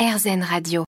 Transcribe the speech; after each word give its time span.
RZN 0.00 0.42
Radio. 0.42 0.84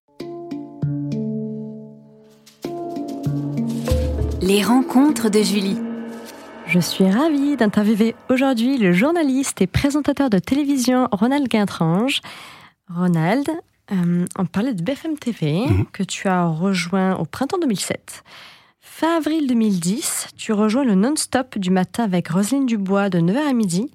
Les 4.41 4.63
rencontres 4.63 5.29
de 5.29 5.41
Julie. 5.43 5.77
Je 6.67 6.79
suis 6.81 7.09
ravie 7.11 7.57
d'interviewer 7.57 8.15
aujourd'hui 8.31 8.79
le 8.79 8.93
journaliste 8.93 9.61
et 9.61 9.67
présentateur 9.67 10.31
de 10.31 10.39
télévision 10.39 11.09
Ronald 11.13 11.49
Guintrange. 11.49 12.21
Ronald, 12.95 13.49
euh, 13.93 14.25
on 14.39 14.47
parlait 14.47 14.75
de 14.75 14.83
BFM 14.83 15.19
TV 15.19 15.67
Mhm. 15.67 15.87
que 15.93 16.03
tu 16.03 16.29
as 16.29 16.47
rejoint 16.47 17.17
au 17.17 17.25
printemps 17.25 17.59
2007. 17.59 18.23
Fin 18.85 19.17
avril 19.17 19.47
2010, 19.47 20.29
tu 20.37 20.53
rejoins 20.53 20.85
le 20.85 20.97
non-stop 20.97 21.57
du 21.57 21.71
matin 21.71 22.03
avec 22.05 22.29
Roselyne 22.29 22.67
Dubois 22.67 23.11
de 23.11 23.21
9h 23.21 23.49
à 23.49 23.53
midi. 23.53 23.91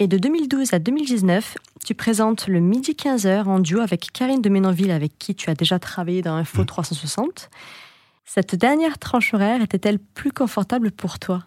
Et 0.00 0.08
de 0.08 0.18
2012 0.18 0.74
à 0.74 0.78
2019, 0.80 1.56
tu 1.84 1.94
présentes 1.94 2.48
le 2.48 2.58
midi 2.58 2.92
15h 2.92 3.44
en 3.44 3.60
duo 3.60 3.80
avec 3.80 4.10
Karine 4.12 4.42
de 4.42 4.48
Ménonville, 4.48 4.90
avec 4.90 5.16
qui 5.18 5.36
tu 5.36 5.48
as 5.48 5.54
déjà 5.54 5.78
travaillé 5.78 6.22
dans 6.22 6.34
Info 6.34 6.64
360. 6.64 7.50
Cette 8.24 8.56
dernière 8.56 8.98
tranche 8.98 9.32
horaire 9.32 9.62
était-elle 9.62 10.00
plus 10.00 10.32
confortable 10.32 10.90
pour 10.90 11.18
toi? 11.20 11.44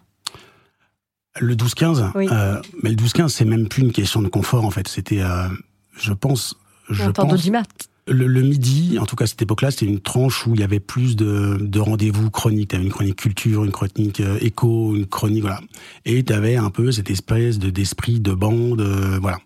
Le 1.38 1.54
12-15, 1.54 2.12
Oui. 2.14 2.28
euh, 2.32 2.60
mais 2.82 2.88
le 2.90 2.96
12-15, 2.96 3.28
c'est 3.28 3.44
même 3.44 3.68
plus 3.68 3.82
une 3.82 3.92
question 3.92 4.22
de 4.22 4.28
confort, 4.28 4.64
en 4.64 4.70
fait. 4.70 4.88
C'était, 4.88 5.20
euh, 5.20 5.48
je 5.98 6.14
pense, 6.14 6.56
je 6.88 7.04
En 7.04 7.12
temps 7.12 7.22
pense, 7.24 7.32
d'audimat. 7.32 7.62
Le, 8.08 8.26
le 8.26 8.42
midi, 8.42 8.98
en 9.00 9.06
tout 9.06 9.16
cas 9.16 9.24
à 9.24 9.26
cette 9.26 9.42
époque-là, 9.42 9.70
c'était 9.70 9.86
une 9.86 10.00
tranche 10.00 10.46
où 10.46 10.54
il 10.54 10.60
y 10.60 10.64
avait 10.64 10.80
plus 10.80 11.16
de, 11.16 11.58
de 11.60 11.80
rendez-vous 11.80 12.30
chroniques. 12.30 12.70
T'avais 12.70 12.84
une 12.84 12.90
chronique 12.92 13.16
culture, 13.16 13.64
une 13.64 13.72
chronique 13.72 14.20
euh, 14.20 14.38
éco, 14.40 14.94
une 14.94 15.06
chronique, 15.06 15.42
voilà. 15.42 15.60
Et 16.04 16.22
t'avais 16.22 16.56
un 16.56 16.70
peu 16.70 16.92
cette 16.92 17.10
espèce 17.10 17.58
de 17.58 17.70
d'esprit 17.70 18.20
de 18.20 18.32
bande, 18.32 18.80
euh, 18.80 19.18
voilà. 19.20 19.38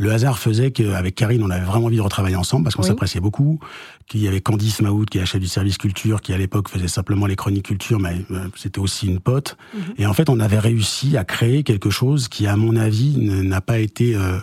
Le 0.00 0.12
hasard 0.12 0.38
faisait 0.38 0.70
qu'avec 0.70 1.16
Karine, 1.16 1.42
on 1.42 1.50
avait 1.50 1.64
vraiment 1.64 1.86
envie 1.86 1.96
de 1.96 2.02
retravailler 2.02 2.36
ensemble 2.36 2.62
parce 2.64 2.76
qu'on 2.76 2.82
Oui. 2.82 2.88
s'appréciait 2.88 3.20
beaucoup. 3.20 3.58
Qu'il 4.06 4.22
y 4.22 4.28
avait 4.28 4.40
Candice 4.40 4.80
Maout 4.80 5.04
qui 5.04 5.18
est 5.18 5.20
la 5.20 5.26
chef 5.26 5.40
du 5.40 5.48
service 5.48 5.76
culture, 5.76 6.20
qui 6.22 6.32
à 6.32 6.38
l'époque 6.38 6.68
faisait 6.70 6.88
simplement 6.88 7.26
les 7.26 7.36
chroniques 7.36 7.66
culture, 7.66 7.98
mais 7.98 8.24
euh, 8.30 8.46
c'était 8.56 8.78
aussi 8.78 9.06
une 9.08 9.18
pote. 9.20 9.56
Mhm. 9.74 9.80
Et 9.98 10.06
en 10.06 10.14
fait, 10.14 10.30
on 10.30 10.38
avait 10.40 10.60
réussi 10.60 11.16
à 11.16 11.24
créer 11.24 11.62
quelque 11.64 11.90
chose 11.90 12.28
qui, 12.28 12.46
à 12.46 12.56
mon 12.56 12.76
avis, 12.76 13.16
n'a 13.18 13.60
pas 13.60 13.80
été 13.80 14.14
euh, 14.14 14.38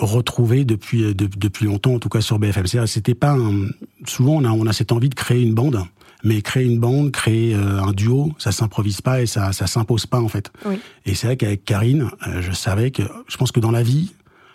retrouvé 0.00 0.64
depuis 0.64 1.02
euh, 1.04 1.14
de- 1.14 1.28
depuis 1.36 1.64
longtemps, 1.66 1.94
en 1.94 1.98
tout 1.98 2.08
cas 2.08 2.20
sur 2.20 2.38
BFM. 2.38 2.66
C'était 2.86 3.14
pas 3.14 3.32
un- 3.32 3.68
souvent 4.06 4.34
on 4.34 4.44
a 4.44 4.50
on 4.50 4.66
a 4.66 4.72
cette 4.72 4.92
envie 4.92 5.08
de 5.08 5.14
créer 5.14 5.42
une 5.42 5.54
bande, 5.54 5.82
mais 6.22 6.42
créer 6.42 6.64
une 6.66 6.78
bande, 6.78 7.12
créer 7.12 7.54
euh, 7.54 7.82
un 7.82 7.92
duo, 7.92 8.32
ça 8.38 8.52
s'improvise 8.52 9.00
pas 9.00 9.22
et 9.22 9.26
ça 9.26 9.52
ça 9.52 9.66
s'impose 9.66 10.06
pas 10.06 10.20
en 10.20 10.28
fait. 10.28 10.52
Oui. 10.66 10.78
Et 11.06 11.14
c'est 11.14 11.26
vrai 11.26 11.36
qu'avec 11.36 11.64
Karine, 11.64 12.10
euh, 12.26 12.42
je 12.42 12.52
savais 12.52 12.90
que 12.90 13.02
je 13.26 13.36
pense 13.36 13.52
que 13.52 13.60
dans 13.60 13.70
la 13.70 13.82
vie, 13.82 14.12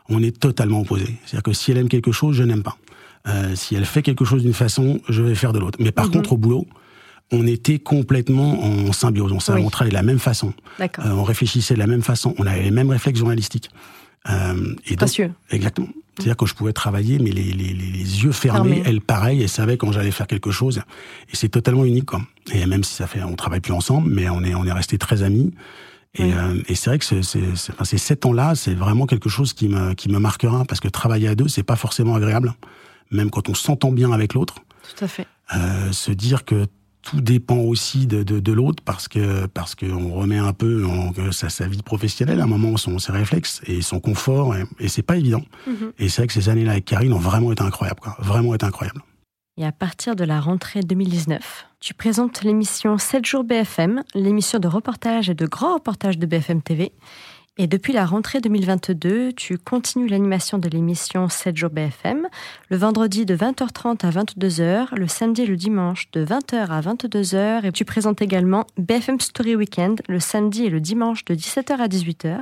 on 0.10 0.22
est 0.22 0.38
totalement 0.40 0.82
opposés. 0.82 1.16
C'est-à-dire 1.26 1.44
que 1.44 1.54
si 1.54 1.72
elle 1.72 1.78
aime 1.78 1.90
quelque 1.90 2.12
chose, 2.12 2.36
je 2.36 2.44
n'aime 2.44 2.64
pas. 2.64 2.78
Euh, 3.28 3.56
si 3.56 3.76
elle 3.76 3.86
fait 3.86 4.02
quelque 4.02 4.26
chose 4.26 4.44
d'une 4.44 4.54
façon, 4.54 5.00
je 5.10 5.22
vais 5.22 5.36
faire 5.36 5.54
de 5.54 5.60
l'autre. 5.60 5.78
Mais 5.82 5.92
par 5.92 6.06
Mhm. 6.08 6.12
contre, 6.14 6.34
au 6.34 6.38
boulot, 6.38 6.68
on 7.32 7.48
était 7.48 7.80
complètement 7.80 8.64
en 8.64 8.92
symbiose. 8.94 9.32
On, 9.32 9.54
Oui. 9.54 9.62
on 9.64 9.70
travaillait 9.70 9.92
de 9.92 9.96
la 9.96 10.04
même 10.04 10.20
façon. 10.20 10.54
Euh, 10.82 11.12
on 11.12 11.24
réfléchissait 11.24 11.76
de 11.76 11.80
la 11.80 11.88
même 11.88 12.02
façon. 12.02 12.34
On 12.40 12.46
avait 12.46 12.64
les 12.64 12.72
mêmes 12.72 12.90
réflexes 12.90 13.20
journalistiques. 13.20 13.70
Euh, 14.30 14.76
et 14.86 14.96
donc, 14.96 15.10
exactement. 15.50 15.88
C'est-à-dire 16.18 16.38
que 16.38 16.46
je 16.46 16.54
pouvais 16.54 16.74
travailler, 16.74 17.18
mais 17.20 17.32
les, 17.32 17.52
les, 17.54 17.74
les, 17.74 18.24
yeux 18.24 18.32
fermés, 18.32 18.84
elle 18.86 19.02
pareil, 19.02 19.42
elle 19.42 19.50
savait 19.50 19.78
quand 19.78 19.92
j'allais 19.92 20.12
faire 20.12 20.28
quelque 20.28 20.52
chose. 20.52 20.82
Et 21.32 21.36
c'est 21.36 21.50
totalement 21.50 21.86
unique, 21.86 22.06
quoi. 22.06 22.22
Et 22.54 22.66
même 22.68 22.84
si 22.84 22.94
ça 22.94 23.08
fait, 23.08 23.24
on 23.24 23.36
travaille 23.36 23.62
plus 23.62 23.74
ensemble, 23.74 24.12
mais 24.12 24.30
on 24.30 24.44
est, 24.44 24.54
on 24.54 24.66
est 24.66 24.72
restés 24.72 24.98
très 25.00 25.24
amis. 25.24 25.52
Et, 26.14 26.24
Oui. 26.26 26.34
euh, 26.36 26.62
et 26.68 26.76
c'est 26.76 26.90
vrai 26.90 27.00
que 27.00 27.06
c'est- 27.06 27.20
enfin, 27.72 27.86
ces 27.86 27.98
sept 27.98 28.26
ans-là, 28.26 28.54
c'est 28.56 28.74
vraiment 28.76 29.08
quelque 29.08 29.30
chose 29.30 29.54
qui 29.54 29.70
me, 29.70 29.94
qui 29.94 30.10
me 30.10 30.20
marquera, 30.20 30.66
parce 30.66 30.82
que 30.82 30.90
travailler 30.90 31.30
à 31.30 31.36
deux, 31.36 31.48
c'est 31.48 31.64
pas 31.64 31.78
forcément 31.78 32.14
agréable, 32.16 32.54
même 33.10 33.32
quand 33.32 33.48
on 33.50 33.54
s'entend 33.56 33.92
bien 33.92 34.12
avec 34.12 34.34
l'autre. 34.34 34.56
Tout 34.96 35.06
à 35.06 35.08
fait. 35.08 35.26
Euh, 35.56 35.92
se 35.94 36.12
dire 36.12 36.44
que 36.46 36.68
tout 37.02 37.22
dépend 37.22 37.58
aussi 37.58 38.06
de, 38.08 38.24
de, 38.24 38.40
de 38.40 38.52
l'autre 38.52 38.84
parce 38.84 39.08
que 39.08 39.46
parce 39.48 39.76
qu'on 39.76 40.14
remet 40.14 40.38
un 40.38 40.54
peu 40.54 40.86
en, 40.86 41.12
sa, 41.32 41.50
sa 41.50 41.68
vie 41.68 41.82
professionnelle 41.82 42.40
à 42.40 42.44
un 42.44 42.48
moment 42.48 42.78
son 42.78 43.00
ses 43.00 43.12
réflexes 43.12 43.62
et 43.66 43.82
son 43.82 44.00
confort 44.00 44.56
et, 44.56 44.64
et 44.80 44.88
c'est 44.88 45.02
pas 45.04 45.18
évident 45.18 45.44
Mhm. 45.68 45.92
et 46.00 46.10
c'est 46.10 46.22
vrai 46.22 46.28
que 46.28 46.34
ces 46.34 46.50
années-là 46.50 46.72
avec 46.72 46.86
Karine 46.86 47.14
ont 47.14 47.20
vraiment 47.20 47.52
été 47.52 47.64
incroyables 47.64 48.00
quoi 48.00 48.16
vraiment 48.20 48.54
été 48.56 48.66
incroyables 48.66 49.02
Et 49.58 49.66
à 49.66 49.72
partir 49.72 50.16
de 50.16 50.24
la 50.24 50.40
rentrée 50.40 50.82
2019, 50.82 51.66
tu 51.80 51.94
présentes 51.94 52.44
l'émission 52.44 52.98
7 52.98 53.26
jours 53.26 53.44
BFM, 53.44 54.04
l'émission 54.16 54.60
de 54.60 54.68
reportage 54.68 55.30
et 55.30 55.36
de 55.36 55.46
grands 55.46 55.76
reportages 55.76 56.18
de 56.18 56.26
BFM 56.26 56.62
TV. 56.62 56.92
Et 57.58 57.68
depuis 57.68 57.92
la 57.92 58.06
rentrée 58.06 58.40
2022, 58.40 59.34
tu 59.34 59.58
continues 59.58 60.08
l'animation 60.08 60.58
de 60.58 60.70
l'émission 60.70 61.28
7 61.28 61.58
jours 61.58 61.70
BFM, 61.70 62.28
le 62.70 62.78
vendredi 62.78 63.26
de 63.26 63.36
20h30 63.36 64.06
à 64.06 64.10
22h, 64.10 64.96
le 64.96 65.08
samedi 65.08 65.42
et 65.42 65.46
le 65.46 65.58
dimanche 65.58 66.10
de 66.12 66.26
20h 66.26 66.68
à 66.68 66.80
22h. 66.80 67.66
Et 67.66 67.72
tu 67.74 67.84
présentes 67.84 68.22
également 68.22 68.66
BFM 68.78 69.20
Story 69.20 69.58
Weekend, 69.58 70.02
le 70.08 70.22
samedi 70.22 70.64
et 70.66 70.70
le 70.70 70.80
dimanche 70.80 71.26
de 71.26 71.36
17h 71.36 71.74
à 71.74 71.88
18h. 71.90 72.40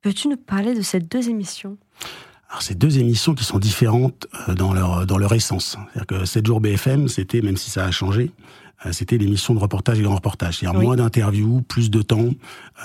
Peux-tu 0.00 0.28
nous 0.28 0.36
parler 0.36 0.74
de 0.74 0.82
ces 0.82 1.00
deux 1.00 1.28
émissions? 1.28 1.76
Alors 2.50 2.62
c'est 2.62 2.78
deux 2.78 2.98
émissions 2.98 3.34
qui 3.34 3.42
sont 3.42 3.58
différentes 3.58 4.28
euh, 4.48 4.54
dans 4.54 4.72
leur 4.72 5.06
dans 5.06 5.18
leur 5.18 5.32
essence 5.32 5.76
c'est-à-dire 5.92 6.06
que 6.06 6.24
7 6.24 6.46
jours 6.46 6.60
BFM 6.60 7.08
c'était 7.08 7.40
même 7.40 7.56
si 7.56 7.68
ça 7.68 7.84
a 7.84 7.90
changé 7.90 8.30
c'était 8.92 9.16
l'émission 9.18 9.54
de 9.54 9.58
reportage 9.58 9.98
et 9.98 10.02
grand 10.02 10.16
reportage 10.16 10.58
c'est-à-dire 10.58 10.78
Oui. 10.78 10.86
moins 10.86 10.96
d'interviews 10.96 11.62
plus 11.62 11.90
de 11.90 12.02
temps 12.02 12.30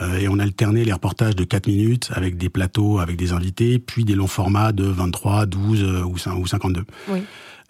euh, 0.02 0.18
et 0.18 0.28
on 0.28 0.40
alternait 0.40 0.86
les 0.86 0.94
reportages 0.94 1.36
de 1.36 1.44
4 1.44 1.68
minutes 1.68 2.10
avec 2.14 2.38
des 2.38 2.50
plateaux 2.50 3.00
avec 3.00 3.18
des 3.18 3.32
invités 3.34 3.80
puis 3.80 4.06
des 4.06 4.16
longs 4.16 4.28
formats 4.28 4.72
de 4.72 4.86
23 4.86 5.46
12 5.46 5.84
euh, 5.84 6.04
ou 6.04 6.18
52 6.48 6.86
Oui. 7.10 7.20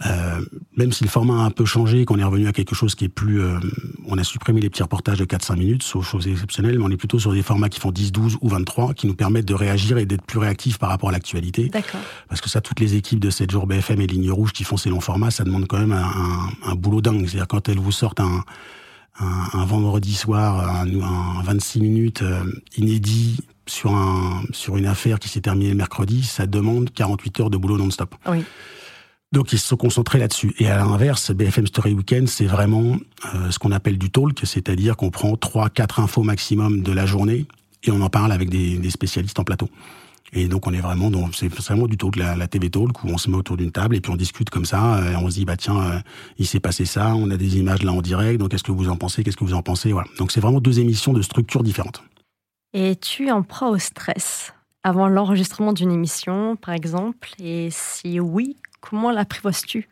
Euh, 0.05 0.39
même 0.77 0.93
si 0.93 1.03
le 1.03 1.09
format 1.09 1.41
a 1.41 1.45
un 1.45 1.51
peu 1.51 1.65
changé, 1.65 2.05
qu'on 2.05 2.17
est 2.19 2.23
revenu 2.23 2.47
à 2.47 2.53
quelque 2.53 2.73
chose 2.73 2.95
qui 2.95 3.03
est 3.05 3.09
plus... 3.09 3.41
euh, 3.41 3.59
on 4.07 4.17
a 4.17 4.23
supprimé 4.23 4.61
les 4.61 4.69
petits 4.69 4.81
reportages 4.81 5.17
de 5.17 5.25
4-5 5.25 5.57
minutes, 5.57 5.83
sauf 5.83 6.09
choses 6.09 6.25
exceptionnelles, 6.27 6.79
mais 6.79 6.85
on 6.85 6.89
est 6.89 6.95
plutôt 6.97 7.19
sur 7.19 7.33
des 7.33 7.43
formats 7.43 7.67
qui 7.67 7.81
font 7.81 7.91
10, 7.91 8.13
12 8.13 8.37
ou 8.39 8.47
23, 8.47 8.93
qui 8.93 9.07
nous 9.07 9.15
permettent 9.15 9.47
de 9.47 9.53
réagir 9.53 9.97
et 9.97 10.05
d'être 10.05 10.23
plus 10.25 10.39
réactifs 10.39 10.77
par 10.77 10.87
rapport 10.89 11.09
à 11.09 11.11
l'actualité. 11.11 11.67
D'accord. 11.67 11.99
Parce 12.29 12.39
que 12.39 12.49
ça, 12.49 12.61
toutes 12.61 12.79
les 12.79 12.95
équipes 12.95 13.19
de 13.19 13.29
7 13.29 13.51
jours 13.51 13.67
BFM 13.67 13.99
et 13.99 14.07
Ligne 14.07 14.31
Rouge 14.31 14.53
qui 14.53 14.63
font 14.63 14.77
ces 14.77 14.89
longs 14.89 15.01
formats, 15.01 15.31
ça 15.31 15.43
demande 15.43 15.67
quand 15.67 15.79
même 15.79 15.91
un, 15.91 16.05
un, 16.05 16.71
un 16.71 16.75
boulot 16.75 17.01
dingue. 17.01 17.25
C'est-à-dire 17.27 17.47
quand 17.47 17.67
elles 17.67 17.79
vous 17.79 17.91
sortent 17.91 18.21
un, 18.21 18.45
un, 19.19 19.49
un 19.59 19.65
vendredi 19.65 20.15
soir, 20.15 20.77
un, 20.81 20.87
un 21.01 21.43
26 21.43 21.81
minutes 21.81 22.21
euh, 22.21 22.43
inédit 22.77 23.41
sur, 23.67 23.93
un, 23.93 24.43
sur 24.51 24.77
une 24.77 24.85
affaire 24.85 25.19
qui 25.19 25.27
s'est 25.27 25.41
terminée 25.41 25.71
le 25.71 25.75
mercredi, 25.75 26.23
ça 26.23 26.47
demande 26.47 26.89
48 26.93 27.39
heures 27.41 27.49
de 27.49 27.57
boulot 27.57 27.77
non-stop. 27.77 28.15
Oui. 28.29 28.45
Donc 29.31 29.53
ils 29.53 29.59
se 29.59 29.67
sont 29.67 29.77
concentrés 29.77 30.17
là-dessus. 30.17 30.55
Et 30.57 30.67
à 30.67 30.77
l'inverse, 30.77 31.31
BFM 31.31 31.67
Story 31.67 31.93
Weekend, 31.93 32.27
c'est 32.27 32.47
vraiment 32.47 32.97
euh, 33.35 33.51
ce 33.51 33.59
qu'on 33.59 33.71
appelle 33.71 33.97
du 33.99 34.09
talk, 34.09 34.39
c'est-à-dire 34.43 34.97
qu'on 34.97 35.11
prend 35.11 35.35
trois, 35.35 35.69
quatre 35.69 35.99
infos 35.99 36.23
maximum 36.23 36.81
de 36.81 36.91
la 36.91 37.05
journée 37.05 37.45
et 37.83 37.91
on 37.91 38.01
en 38.01 38.09
parle 38.09 38.31
avec 38.31 38.49
des, 38.49 38.89
spécialistes 38.89 39.37
en 39.39 39.43
plateau. 39.43 39.69
Et 40.33 40.47
donc 40.47 40.65
on 40.67 40.73
est 40.73 40.79
vraiment 40.81 41.09
dans 41.11 41.31
c'est 41.31 41.47
vraiment 41.47 41.87
du 41.87 41.97
talk, 41.97 42.15
la, 42.15 42.35
la 42.35 42.47
TV 42.47 42.69
talk 42.69 43.03
où 43.03 43.07
on 43.07 43.17
se 43.17 43.29
met 43.29 43.37
autour 43.37 43.57
d'une 43.57 43.71
table 43.71 43.95
et 43.95 44.01
puis 44.01 44.11
on 44.11 44.15
discute 44.15 44.49
comme 44.49 44.65
ça. 44.65 44.97
euh, 44.97 45.11
Et 45.13 45.15
on 45.15 45.29
se 45.29 45.35
dit 45.35 45.45
bah 45.45 45.57
tiens, 45.57 45.79
euh, 45.79 45.99
il 46.39 46.47
s'est 46.47 46.59
passé 46.59 46.85
ça, 46.85 47.13
on 47.15 47.29
a 47.29 47.37
des 47.37 47.57
images 47.57 47.83
là 47.83 47.91
en 47.91 48.01
direct. 48.01 48.39
Donc 48.39 48.49
qu'est-ce 48.49 48.63
que 48.63 48.71
vous 48.71 48.89
en 48.89 48.95
pensez 48.95 49.23
Qu'est-ce 49.23 49.37
que 49.37 49.45
vous 49.45 49.53
en 49.53 49.61
pensez 49.61 49.91
Voilà. 49.91 50.07
Donc 50.17 50.31
c'est 50.31 50.41
vraiment 50.41 50.59
deux 50.59 50.79
émissions 50.79 51.13
de 51.13 51.21
structures 51.21 51.63
différentes. 51.63 52.03
Et 52.73 52.95
tu 52.95 53.29
en 53.29 53.43
proie 53.43 53.69
au 53.69 53.77
stress 53.77 54.53
avant 54.83 55.07
l'enregistrement 55.07 55.73
d'une 55.73 55.91
émission, 55.91 56.55
par 56.55 56.73
exemple? 56.73 57.29
Et 57.39 57.69
si 57.71 58.19
oui, 58.19 58.55
comment 58.81 59.11
l'apprivoises-tu 59.11 59.89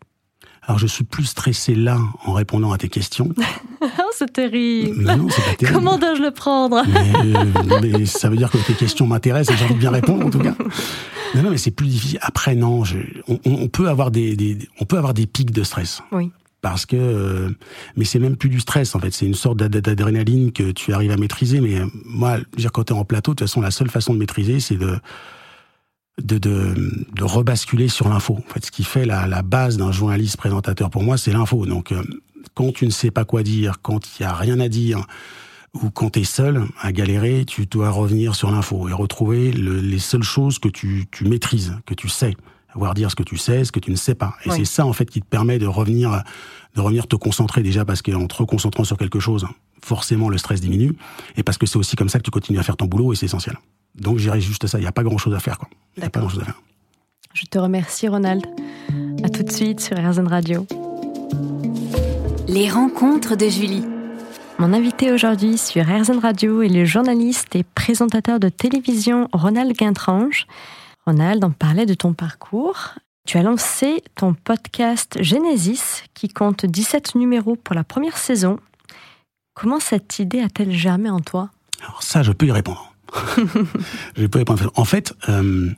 Alors 0.64 0.78
je 0.80 0.88
suis 0.88 1.04
plus 1.04 1.26
stressé 1.26 1.76
là 1.76 1.98
en 2.26 2.34
répondant 2.34 2.72
à 2.72 2.78
tes 2.78 2.90
questions. 2.90 3.30
Oh, 3.80 4.10
c'est 4.12 4.34
terrible 4.34 5.04
Non, 5.04 5.18
non, 5.18 5.30
c'est 5.30 5.44
pas 5.46 5.54
terrible. 5.54 5.78
Comment 5.78 6.00
dois-je 6.00 6.22
le 6.24 6.32
prendre? 6.32 6.82
Mais, 6.88 7.14
euh, 7.38 7.80
mais 8.00 8.06
ça 8.08 8.28
veut 8.28 8.36
dire 8.36 8.50
que 8.50 8.58
tes 8.58 8.74
questions 8.74 9.06
m'intéressent 9.06 9.54
et 9.56 9.58
j'ai 9.60 9.66
envie 9.66 9.76
de 9.76 9.80
bien 9.80 9.92
répondre 9.92 10.26
en 10.26 10.30
tout 10.32 10.40
cas. 10.40 10.56
Non, 11.36 11.44
non, 11.44 11.52
mais 11.52 11.58
c'est 11.58 11.70
plus 11.72 11.86
difficile. 11.86 12.18
Après, 12.24 12.56
non, 12.56 12.84
je- 12.84 12.98
on, 13.28 13.68
peut 13.68 13.88
avoir 13.88 14.10
des, 14.10 14.36
des- 14.36 14.58
on 14.80 14.86
peut 14.86 14.98
avoir 14.98 15.14
des 15.14 15.28
pics 15.28 15.52
de 15.52 15.62
stress. 15.64 16.02
Oui. 16.12 16.32
Parce 16.62 16.88
que, 16.88 16.96
euh, 16.96 17.50
mais 17.98 18.04
c'est 18.06 18.18
même 18.18 18.36
plus 18.36 18.50
du 18.50 18.60
stress 18.60 18.96
en 18.96 19.00
fait. 19.00 19.12
C'est 19.14 19.28
une 19.28 19.36
sorte 19.36 19.58
d'ad- 19.58 19.78
d'adrénaline 19.78 20.52
que 20.52 20.72
tu 20.72 20.92
arrives 20.92 21.12
à 21.12 21.18
maîtriser. 21.18 21.62
Mais 21.62 21.80
euh, 21.80 21.86
moi, 22.06 22.38
dire, 22.58 22.72
quand 22.72 22.86
t'es 22.86 22.94
en 22.94 23.06
plateau, 23.06 23.34
de 23.34 23.36
toute 23.36 23.48
façon, 23.48 23.62
la 23.62 23.70
seule 23.72 23.90
façon 23.92 24.14
de 24.16 24.20
maîtriser, 24.20 24.60
c'est 24.60 24.78
de 24.78 24.98
de, 26.24 26.38
de, 26.38 26.74
de 27.16 27.24
rebasculer 27.24 27.88
sur 27.88 28.10
l'info. 28.10 28.40
En 28.50 28.54
fait, 28.54 28.66
ce 28.66 28.72
qui 28.72 28.84
fait 28.84 29.06
la, 29.06 29.28
la 29.28 29.42
base 29.44 29.78
d'un 29.78 29.92
journaliste 29.92 30.38
présentateur 30.38 30.90
pour 30.90 31.04
moi, 31.04 31.18
c'est 31.18 31.32
l'info. 31.32 31.66
Donc, 31.66 31.92
euh, 31.92 32.04
quand 32.54 32.74
tu 32.74 32.86
ne 32.86 32.92
sais 32.92 33.12
pas 33.12 33.26
quoi 33.26 33.44
dire, 33.44 33.82
quand 33.82 34.00
il 34.20 34.24
y 34.24 34.26
a 34.26 34.34
rien 34.34 34.60
à 34.60 34.68
dire, 34.68 35.06
ou 35.74 35.90
quand 35.92 36.12
tu 36.12 36.22
es 36.22 36.24
seul 36.24 36.66
à 36.82 36.92
galérer, 36.92 37.46
tu 37.46 37.66
dois 37.68 37.90
revenir 37.92 38.34
sur 38.36 38.50
l'info 38.50 38.88
et 38.90 38.94
retrouver 38.94 39.52
le- 39.52 39.80
les 39.80 40.00
seules 40.00 40.24
choses 40.24 40.58
que 40.60 40.70
tu, 40.70 41.06
tu 41.12 41.26
maîtrises, 41.26 41.76
que 41.86 41.94
tu 41.94 42.08
sais. 42.10 42.36
Avoir 42.74 42.94
dire 42.94 43.10
ce 43.12 43.16
que 43.16 43.24
tu 43.24 43.38
sais, 43.38 43.64
ce 43.64 43.72
que 43.72 43.80
tu 43.80 43.92
ne 43.92 43.96
sais 43.96 44.16
pas. 44.16 44.36
Et 44.46 44.50
Oui. 44.50 44.56
c'est 44.58 44.66
ça, 44.66 44.86
en 44.86 44.94
fait, 44.94 45.06
qui 45.10 45.22
te 45.22 45.26
permet 45.26 45.58
de 45.60 45.66
revenir, 45.68 46.24
de 46.76 46.82
revenir 46.82 47.08
te 47.08 47.16
concentrer 47.16 47.62
déjà 47.64 47.86
parce 47.86 48.02
qu'en 48.02 48.28
te 48.28 48.36
reconcentrant 48.36 48.84
sur 48.84 48.98
quelque 48.98 49.20
chose, 49.20 49.48
forcément, 49.84 50.30
le 50.30 50.38
stress 50.38 50.62
diminue. 50.62 50.94
Et 51.38 51.44
parce 51.44 51.58
que 51.58 51.66
c'est 51.66 51.78
aussi 51.78 51.96
comme 51.96 52.10
ça 52.10 52.18
que 52.20 52.24
tu 52.24 52.32
continues 52.32 52.60
à 52.60 52.64
faire 52.64 52.78
ton 52.78 52.86
boulot 52.86 53.14
et 53.14 53.16
c'est 53.16 53.26
essentiel. 53.28 53.58
Donc, 53.98 54.18
j'irai 54.18 54.40
juste 54.42 54.68
ça. 54.68 54.78
Il 54.78 54.82
n'y 54.82 54.88
a 54.88 54.92
pas 54.92 55.04
grand 55.04 55.18
chose 55.18 55.34
à 55.34 55.40
faire, 55.40 55.58
quoi. 55.58 55.68
Il 55.96 56.02
n'y 56.02 56.06
a 56.06 56.10
pas 56.10 56.20
D'accord. 56.20 56.30
grand 56.30 56.30
chose 56.30 56.42
à 56.42 56.46
faire. 56.46 56.62
Je 57.34 57.46
te 57.46 57.58
remercie, 57.60 58.08
Ronald. 58.08 58.46
À 59.24 59.30
tout 59.30 59.44
de 59.44 59.52
suite 59.52 59.80
sur 59.80 59.98
RZN 59.98 60.28
Radio. 60.28 60.66
Les 62.48 62.70
rencontres 62.70 63.36
de 63.36 63.48
Julie. 63.48 63.84
Mon 64.60 64.74
invité 64.74 65.12
aujourd'hui 65.12 65.58
sur 65.58 65.84
RZN 65.86 66.20
Radio 66.20 66.62
est 66.62 66.70
le 66.70 66.86
journaliste 66.86 67.56
et 67.56 67.64
présentateur 67.64 68.40
de 68.40 68.50
télévision 68.50 69.28
Ronald 69.34 69.72
Guintrange. 69.74 70.48
Ronald, 71.06 71.44
on 71.44 71.52
parlait 71.52 71.86
de 71.86 71.94
ton 71.94 72.14
parcours. 72.14 72.96
Tu 73.28 73.38
as 73.38 73.44
lancé 73.44 74.02
ton 74.16 74.34
podcast 74.34 75.18
Genesis 75.22 76.04
qui 76.14 76.30
compte 76.30 76.66
17 76.66 77.16
numéros 77.16 77.56
pour 77.56 77.76
la 77.76 77.84
première 77.84 78.18
saison. 78.18 78.58
Comment 79.54 79.80
cette 79.80 80.18
idée 80.20 80.40
a-t-elle 80.40 80.72
germé 80.72 81.10
en 81.10 81.20
toi? 81.20 81.50
Alors 81.82 82.02
ça, 82.02 82.24
je 82.24 82.32
peux 82.32 82.46
y 82.48 82.52
répondre. 82.52 82.94
En 84.76 84.86
fait, 84.86 85.14
euh, 85.30 85.70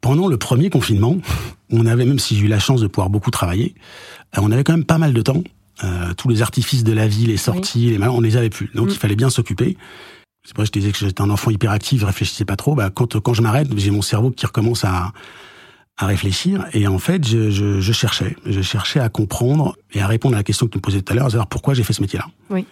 pendant 0.00 0.28
le 0.28 0.36
premier 0.36 0.70
confinement, 0.70 1.16
on 1.70 1.86
avait, 1.86 2.04
même 2.04 2.18
si 2.18 2.36
j'ai 2.36 2.44
eu 2.44 2.48
la 2.48 2.58
chance 2.58 2.80
de 2.80 2.86
pouvoir 2.86 3.10
beaucoup 3.10 3.30
travailler, 3.30 3.74
euh, 4.36 4.40
on 4.42 4.50
avait 4.50 4.64
quand 4.64 4.72
même 4.72 4.84
pas 4.84 4.98
mal 4.98 5.12
de 5.12 5.22
temps. 5.22 5.42
Euh, 5.82 6.14
tous 6.14 6.28
les 6.28 6.40
artifices 6.40 6.84
de 6.84 6.92
la 6.92 7.08
vie, 7.08 7.26
les 7.26 7.36
sorties, 7.36 7.90
les 7.90 7.98
mal, 7.98 8.10
on 8.10 8.20
les 8.20 8.36
avait 8.36 8.50
plus. 8.50 8.70
Donc 8.74 8.88
mm. 8.88 8.90
il 8.90 8.96
fallait 8.96 9.16
bien 9.16 9.30
s'occuper. 9.30 9.76
C'est 10.44 10.54
vrai, 10.54 10.66
je 10.66 10.70
te 10.70 10.78
disais 10.78 10.92
que 10.92 10.98
j'étais 10.98 11.22
un 11.22 11.30
enfant 11.30 11.50
hyperactif, 11.50 12.00
je 12.00 12.06
réfléchissais 12.06 12.44
pas 12.44 12.56
trop. 12.56 12.74
Bah, 12.74 12.90
quand 12.90 13.18
quand 13.20 13.34
je 13.34 13.42
m'arrête, 13.42 13.68
j'ai 13.76 13.90
mon 13.90 14.02
cerveau 14.02 14.30
qui 14.30 14.46
recommence 14.46 14.84
à 14.84 15.12
à 15.96 16.06
réfléchir. 16.06 16.66
Et 16.72 16.86
en 16.86 16.98
fait, 16.98 17.26
je, 17.26 17.50
je, 17.50 17.80
je, 17.80 17.92
cherchais, 17.92 18.36
je 18.44 18.62
cherchais 18.62 19.00
à 19.00 19.08
comprendre 19.08 19.76
et 19.92 20.00
à 20.00 20.06
répondre 20.06 20.34
à 20.34 20.38
la 20.38 20.44
question 20.44 20.66
que 20.66 20.72
tu 20.72 20.78
me 20.78 20.82
posais 20.82 21.02
tout 21.02 21.12
à 21.12 21.16
l'heure, 21.16 21.26
à 21.26 21.30
savoir 21.30 21.46
pourquoi 21.46 21.74
j'ai 21.74 21.84
fait 21.84 21.92
ce 21.92 22.02
métier-là. 22.02 22.26
Oui. 22.50 22.66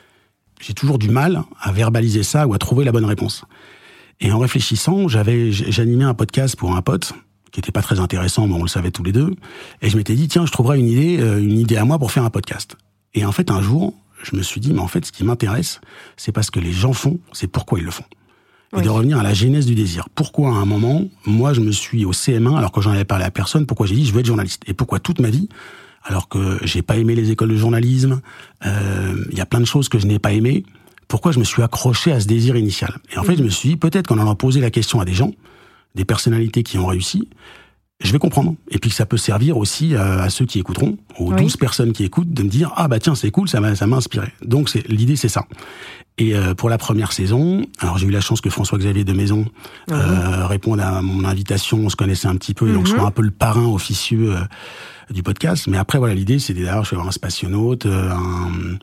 J'ai 0.60 0.74
toujours 0.74 0.98
du 0.98 1.08
mal 1.08 1.42
à 1.60 1.72
verbaliser 1.72 2.22
ça 2.22 2.46
ou 2.46 2.54
à 2.54 2.58
trouver 2.58 2.84
la 2.84 2.92
bonne 2.92 3.04
réponse. 3.04 3.44
Et 4.22 4.30
en 4.30 4.38
réfléchissant, 4.38 5.08
j'avais, 5.08 5.50
j'animais 5.50 6.04
un 6.04 6.14
podcast 6.14 6.54
pour 6.54 6.76
un 6.76 6.80
pote 6.80 7.12
qui 7.50 7.58
était 7.58 7.72
pas 7.72 7.82
très 7.82 7.98
intéressant, 7.98 8.46
mais 8.46 8.54
on 8.54 8.62
le 8.62 8.68
savait 8.68 8.92
tous 8.92 9.02
les 9.02 9.10
deux. 9.10 9.34
Et 9.82 9.90
je 9.90 9.96
m'étais 9.96 10.14
dit, 10.14 10.28
tiens, 10.28 10.46
je 10.46 10.52
trouverais 10.52 10.78
une 10.78 10.88
idée, 10.88 11.18
euh, 11.20 11.40
une 11.40 11.58
idée 11.58 11.76
à 11.76 11.84
moi 11.84 11.98
pour 11.98 12.12
faire 12.12 12.24
un 12.24 12.30
podcast. 12.30 12.76
Et 13.14 13.24
en 13.24 13.32
fait, 13.32 13.50
un 13.50 13.60
jour, 13.60 13.94
je 14.22 14.36
me 14.36 14.42
suis 14.42 14.60
dit, 14.60 14.72
mais 14.72 14.80
en 14.80 14.86
fait, 14.86 15.04
ce 15.04 15.12
qui 15.12 15.24
m'intéresse, 15.24 15.80
c'est 16.16 16.30
parce 16.30 16.50
que 16.50 16.60
les 16.60 16.72
gens 16.72 16.92
font, 16.92 17.18
c'est 17.32 17.48
pourquoi 17.48 17.80
ils 17.80 17.84
le 17.84 17.90
font. 17.90 18.04
Et 18.78 18.80
de 18.80 18.88
revenir 18.88 19.18
à 19.18 19.22
la 19.22 19.34
genèse 19.34 19.66
du 19.66 19.74
désir. 19.74 20.08
Pourquoi, 20.14 20.48
à 20.50 20.54
un 20.54 20.64
moment, 20.64 21.04
moi, 21.26 21.52
je 21.52 21.60
me 21.60 21.72
suis 21.72 22.06
au 22.06 22.12
CM1, 22.12 22.56
alors 22.56 22.72
que 22.72 22.80
j'en 22.80 22.92
avais 22.92 23.04
parlé 23.04 23.24
à 23.24 23.30
personne, 23.30 23.66
pourquoi 23.66 23.86
j'ai 23.86 23.96
dit, 23.96 24.06
je 24.06 24.14
veux 24.14 24.20
être 24.20 24.26
journaliste? 24.26 24.62
Et 24.66 24.72
pourquoi 24.72 24.98
toute 24.98 25.20
ma 25.20 25.28
vie, 25.28 25.50
alors 26.04 26.28
que 26.28 26.58
j'ai 26.62 26.80
pas 26.80 26.96
aimé 26.96 27.14
les 27.14 27.30
écoles 27.30 27.50
de 27.50 27.56
journalisme, 27.56 28.22
euh, 28.64 29.26
il 29.30 29.36
y 29.36 29.42
a 29.42 29.46
plein 29.46 29.60
de 29.60 29.66
choses 29.66 29.90
que 29.90 29.98
je 29.98 30.06
n'ai 30.06 30.18
pas 30.18 30.32
aimées, 30.32 30.64
pourquoi 31.08 31.32
je 31.32 31.38
me 31.38 31.44
suis 31.44 31.62
accroché 31.62 32.12
à 32.12 32.20
ce 32.20 32.26
désir 32.26 32.56
initial. 32.56 32.98
Et 33.12 33.18
en 33.18 33.22
fait, 33.22 33.36
je 33.36 33.42
me 33.42 33.50
suis 33.50 33.70
dit, 33.70 33.76
peut-être 33.76 34.06
qu'en 34.06 34.18
allant 34.18 34.34
poser 34.34 34.60
la 34.60 34.70
question 34.70 35.00
à 35.00 35.04
des 35.04 35.14
gens, 35.14 35.32
des 35.94 36.04
personnalités 36.04 36.62
qui 36.62 36.78
ont 36.78 36.86
réussi, 36.86 37.28
je 38.02 38.12
vais 38.12 38.18
comprendre. 38.18 38.54
Et 38.70 38.78
puis 38.78 38.90
que 38.90 38.96
ça 38.96 39.06
peut 39.06 39.16
servir 39.16 39.56
aussi 39.56 39.94
à, 39.94 40.28
ceux 40.28 40.44
qui 40.44 40.58
écouteront, 40.58 40.98
aux 41.18 41.32
12 41.32 41.56
personnes 41.56 41.92
qui 41.92 42.04
écoutent, 42.04 42.32
de 42.32 42.42
me 42.42 42.48
dire 42.48 42.72
ah 42.76 42.88
bah 42.88 42.98
tiens 42.98 43.14
c'est 43.14 43.30
cool, 43.30 43.48
ça 43.48 43.60
m'a 43.60 43.74
ça 43.74 43.86
m'a 43.86 43.96
inspiré. 43.96 44.28
Donc 44.44 44.68
c'est 44.68 44.86
l'idée 44.88 45.16
c'est 45.16 45.28
ça. 45.28 45.44
Et 46.18 46.34
euh, 46.34 46.54
pour 46.54 46.68
la 46.68 46.78
première 46.78 47.12
saison, 47.12 47.64
alors 47.78 47.96
j'ai 47.98 48.06
eu 48.06 48.10
la 48.10 48.20
chance 48.20 48.40
que 48.40 48.50
François-Xavier 48.50 49.04
de 49.04 49.12
Maison 49.12 49.46
euh, 49.90 50.46
réponde 50.46 50.78
à 50.80 51.00
mon 51.00 51.24
invitation. 51.24 51.78
On 51.78 51.88
se 51.88 51.96
connaissait 51.96 52.28
un 52.28 52.36
petit 52.36 52.54
peu, 52.54 52.70
donc 52.72 52.86
je 52.86 52.92
mhm. 52.92 52.98
suis 52.98 53.06
un 53.06 53.10
peu 53.10 53.22
le 53.22 53.30
parrain 53.30 53.66
officieux 53.66 54.36
euh, 54.36 54.40
du 55.10 55.22
podcast. 55.22 55.68
Mais 55.68 55.78
après 55.78 55.98
voilà 55.98 56.14
l'idée 56.14 56.38
c'est 56.38 56.54
d'ailleurs 56.54 56.84
je 56.84 56.90
vais 56.90 56.96
avoir 56.96 57.08
un 57.08 57.12
spationaute, 57.12 57.86
un 57.86 57.90
euh, 57.90 58.78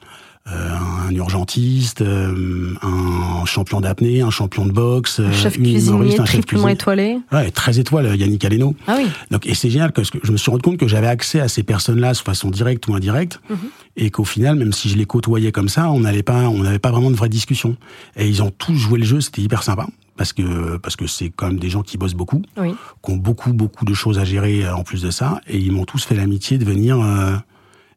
un 0.45 1.13
urgentiste, 1.13 2.01
euh, 2.01 2.73
un 2.81 3.45
champion 3.45 3.81
d'apnée, 3.81 4.21
un 4.21 4.29
champion 4.29 4.65
de 4.65 4.71
boxe, 4.71 5.19
un 5.19 5.31
chef 5.31 5.53
cuisinier 5.53 6.19
un 6.19 6.25
chef 6.25 6.45
triplement 6.45 6.67
étoilé. 6.67 7.19
Ouais, 7.31 7.51
13 7.51 7.79
étoiles, 7.79 8.15
Yannick 8.15 8.43
Aleno. 8.45 8.75
Ah 8.87 8.95
oui. 8.97 9.07
Donc, 9.31 9.45
et 9.45 9.53
c'est 9.53 9.69
génial 9.69 9.91
parce 9.91 10.09
que 10.09 10.17
je 10.23 10.31
me 10.31 10.37
suis 10.37 10.49
rendu 10.49 10.61
compte 10.61 10.77
que 10.77 10.87
j'avais 10.87 11.07
accès 11.07 11.39
à 11.39 11.47
ces 11.47 11.63
personnes-là 11.63 12.13
de 12.13 12.17
façon 12.17 12.49
directe 12.49 12.87
ou 12.87 12.95
indirecte, 12.95 13.39
mhm. 13.49 13.57
et 13.97 14.09
qu'au 14.09 14.23
final, 14.23 14.55
même 14.55 14.73
si 14.73 14.89
je 14.89 14.97
les 14.97 15.05
côtoyais 15.05 15.51
comme 15.51 15.69
ça, 15.69 15.91
on 15.91 15.99
n'allait 15.99 16.23
pas, 16.23 16.49
on 16.49 16.59
n'avait 16.63 16.79
pas 16.79 16.91
vraiment 16.91 17.11
de 17.11 17.15
vraie 17.15 17.29
discussion. 17.29 17.75
Et 18.15 18.27
ils 18.27 18.41
ont 18.41 18.51
tous 18.51 18.75
joué 18.75 18.99
le 18.99 19.05
jeu, 19.05 19.21
c'était 19.21 19.41
hyper 19.41 19.63
sympa 19.63 19.87
parce 20.17 20.33
que 20.33 20.75
parce 20.75 20.97
que 20.97 21.07
c'est 21.07 21.29
quand 21.29 21.47
même 21.47 21.59
des 21.59 21.69
gens 21.69 21.81
qui 21.81 21.97
bossent 21.97 22.13
beaucoup, 22.13 22.41
oui. 22.57 22.75
qui 23.01 23.11
ont 23.11 23.15
beaucoup 23.15 23.53
beaucoup 23.53 23.85
de 23.85 23.93
choses 23.93 24.19
à 24.19 24.25
gérer 24.25 24.65
euh, 24.65 24.75
en 24.75 24.83
plus 24.83 25.01
de 25.01 25.11
ça, 25.11 25.39
et 25.47 25.57
ils 25.57 25.71
m'ont 25.71 25.85
tous 25.85 26.03
fait 26.03 26.15
l'amitié 26.15 26.57
de 26.57 26.65
venir. 26.65 26.99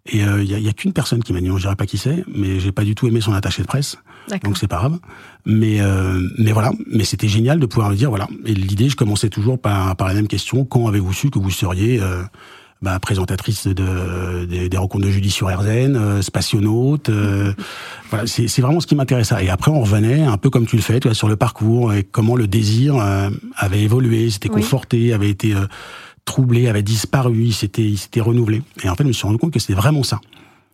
Et 0.06 0.18
il 0.18 0.28
euh, 0.28 0.42
y 0.42 0.66
a, 0.66 0.68
a 0.68 0.72
qu'une 0.72 0.92
personne 0.92 1.22
qui 1.22 1.32
m'a 1.32 1.40
dit, 1.40 1.50
on 1.50 1.56
dirait 1.56 1.76
pas 1.76 1.86
qui 1.86 1.96
c'est, 1.96 2.24
mais 2.34 2.58
j'ai 2.58 2.72
pas 2.72 2.82
du 2.82 2.96
tout 2.96 3.06
aimé 3.06 3.20
son 3.20 3.32
attaché 3.34 3.62
de 3.62 3.68
presse, 3.68 3.96
donc 4.42 4.58
c'est 4.58 4.66
pas 4.66 4.78
grave. 4.78 4.98
Mais 5.46 5.80
euh, 5.80 6.20
mais 6.38 6.50
voilà, 6.50 6.72
mais 6.90 7.04
c'était 7.04 7.28
génial 7.28 7.60
de 7.60 7.66
pouvoir 7.66 7.90
le 7.90 7.96
dire 7.96 8.08
voilà. 8.08 8.26
Et 8.44 8.54
l'idée, 8.54 8.88
je 8.88 8.96
commençais 8.96 9.28
toujours 9.28 9.60
par 9.60 9.94
par 9.94 10.08
la 10.08 10.14
même 10.14 10.26
question 10.26 10.64
quand 10.64 10.88
avez-vous 10.88 11.12
su 11.12 11.30
que 11.30 11.38
vous 11.38 11.50
seriez 11.50 12.00
euh, 12.00 12.22
bah, 12.80 12.98
présentatrice 12.98 13.68
de, 13.68 14.44
des 14.44 14.76
rencontres 14.76 15.04
de 15.04 15.10
Julie 15.10 15.30
sur 15.30 15.46
RZN, 15.46 15.94
euh, 15.94 16.20
spationaute. 16.20 17.10
Euh, 17.10 17.52
voilà, 18.10 18.26
c'est 18.26 18.60
vraiment 18.60 18.80
ce 18.80 18.88
qui 18.88 18.96
m'intéressait. 18.96 19.44
Et 19.44 19.50
après, 19.50 19.70
on 19.70 19.82
revenait 19.82 20.22
un 20.22 20.36
peu 20.36 20.50
comme 20.50 20.66
tu 20.66 20.74
le 20.74 20.82
fais, 20.82 20.98
tu 20.98 21.06
vois, 21.06 21.14
sur 21.14 21.28
le 21.28 21.36
parcours 21.36 21.92
et 21.94 22.02
comment 22.02 22.34
le 22.34 22.48
désir 22.48 22.96
avait 23.56 23.82
évolué, 23.82 24.30
s'était 24.30 24.48
conforté, 24.48 25.12
avait 25.12 25.30
été 25.30 25.54
troublé, 26.24 26.68
avait 26.68 26.82
disparu, 26.82 27.44
il 27.44 27.54
s'était, 27.54 27.82
il 27.82 27.98
s'était 27.98 28.20
renouvelé. 28.20 28.62
Et 28.82 28.88
en 28.88 28.94
fait, 28.94 29.04
je 29.04 29.08
me 29.08 29.12
suis 29.12 29.26
rendu 29.26 29.38
compte 29.38 29.52
que 29.52 29.60
c'était 29.60 29.74
vraiment 29.74 30.02
ça. 30.02 30.20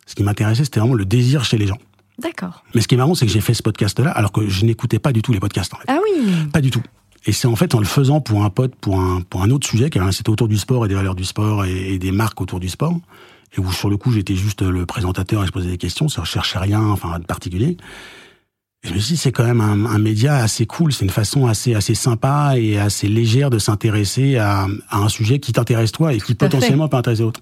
Ce 0.07 0.15
qui 0.15 0.23
m'intéressait, 0.23 0.65
c'était 0.65 0.81
vraiment 0.81 0.95
le 0.95 1.05
désir 1.05 1.45
chez 1.45 1.59
les 1.59 1.67
gens. 1.67 1.79
D'accord. 2.19 2.65
Mais 2.75 2.81
ce 2.81 2.89
qui 2.89 2.95
est 2.95 2.99
marrant, 2.99 3.15
c'est 3.15 3.27
que 3.27 3.33
j'ai 3.33 3.41
fait 3.41 3.55
ce 3.55 3.63
podcast-là 3.63 4.11
alors 4.11 4.33
que 4.33 4.49
je 4.49 4.65
n'écoutais 4.65 4.99
pas 4.99 5.13
du 5.13 5.23
tout 5.23 5.33
les 5.33 5.41
podcasts. 5.41 5.73
En 5.75 5.77
fait. 5.79 5.85
Ah 5.89 5.99
oui 6.03 6.49
Pas 6.53 6.61
du 6.61 6.71
tout. 6.71 6.83
Et 7.27 7.33
c'est 7.33 7.47
en 7.47 7.57
fait 7.57 7.75
en 7.75 7.81
le 7.81 7.85
faisant 7.85 8.21
pour 8.21 8.45
un 8.45 8.51
pote, 8.51 8.75
pour 8.75 9.01
un, 9.01 9.21
pour 9.21 9.43
un 9.43 9.51
autre 9.51 9.67
sujet, 9.67 9.91
qui 9.91 9.99
c'était 10.13 10.31
autour 10.31 10.49
du 10.49 10.57
sport 10.57 10.85
et 10.85 10.89
des 10.89 10.95
valeurs 10.95 11.15
du 11.15 11.25
sport 11.25 11.65
et, 11.65 11.99
des 11.99 12.13
marques 12.13 12.41
autour 12.41 12.61
du 12.61 12.69
sport, 12.69 12.99
et 13.57 13.61
où 13.61 13.71
sur 13.73 13.91
le 13.91 13.97
coup 13.97 14.13
j'étais 14.13 14.35
juste 14.35 14.63
le 14.63 14.87
présentateur 14.87 15.43
et 15.43 15.47
je 15.47 15.53
posais 15.53 15.69
des 15.69 15.79
questions, 15.79 16.09
ça 16.09 16.23
ne 16.23 16.27
cherchais 16.27 16.59
rien 16.59 16.81
enfin 16.81 17.19
de 17.19 17.25
particulier. 17.25 17.77
Je 18.85 18.95
me 18.95 18.99
suis 19.01 19.15
dit, 19.15 19.17
c'est 19.17 19.33
quand 19.33 19.45
même 19.45 19.61
un, 19.61 19.87
un, 19.87 19.99
média 19.99 20.37
assez 20.37 20.65
cool, 20.65 20.93
c'est 20.93 21.05
une 21.05 21.11
façon 21.11 21.49
assez 21.49 21.75
assez 21.75 21.97
sympa 21.97 22.53
et 22.57 22.79
assez 22.79 23.09
légère 23.09 23.51
de 23.51 23.59
s'intéresser 23.59 24.37
à, 24.37 24.69
à, 24.89 24.99
un 24.99 25.09
sujet 25.09 25.41
qui 25.41 25.53
t'intéresse 25.53 25.91
toi 25.91 26.15
et 26.15 26.21
qui 26.21 26.35
potentiellement 26.35 26.89
peut 26.89 26.97
intéresser 26.97 27.23
d'autres. 27.23 27.41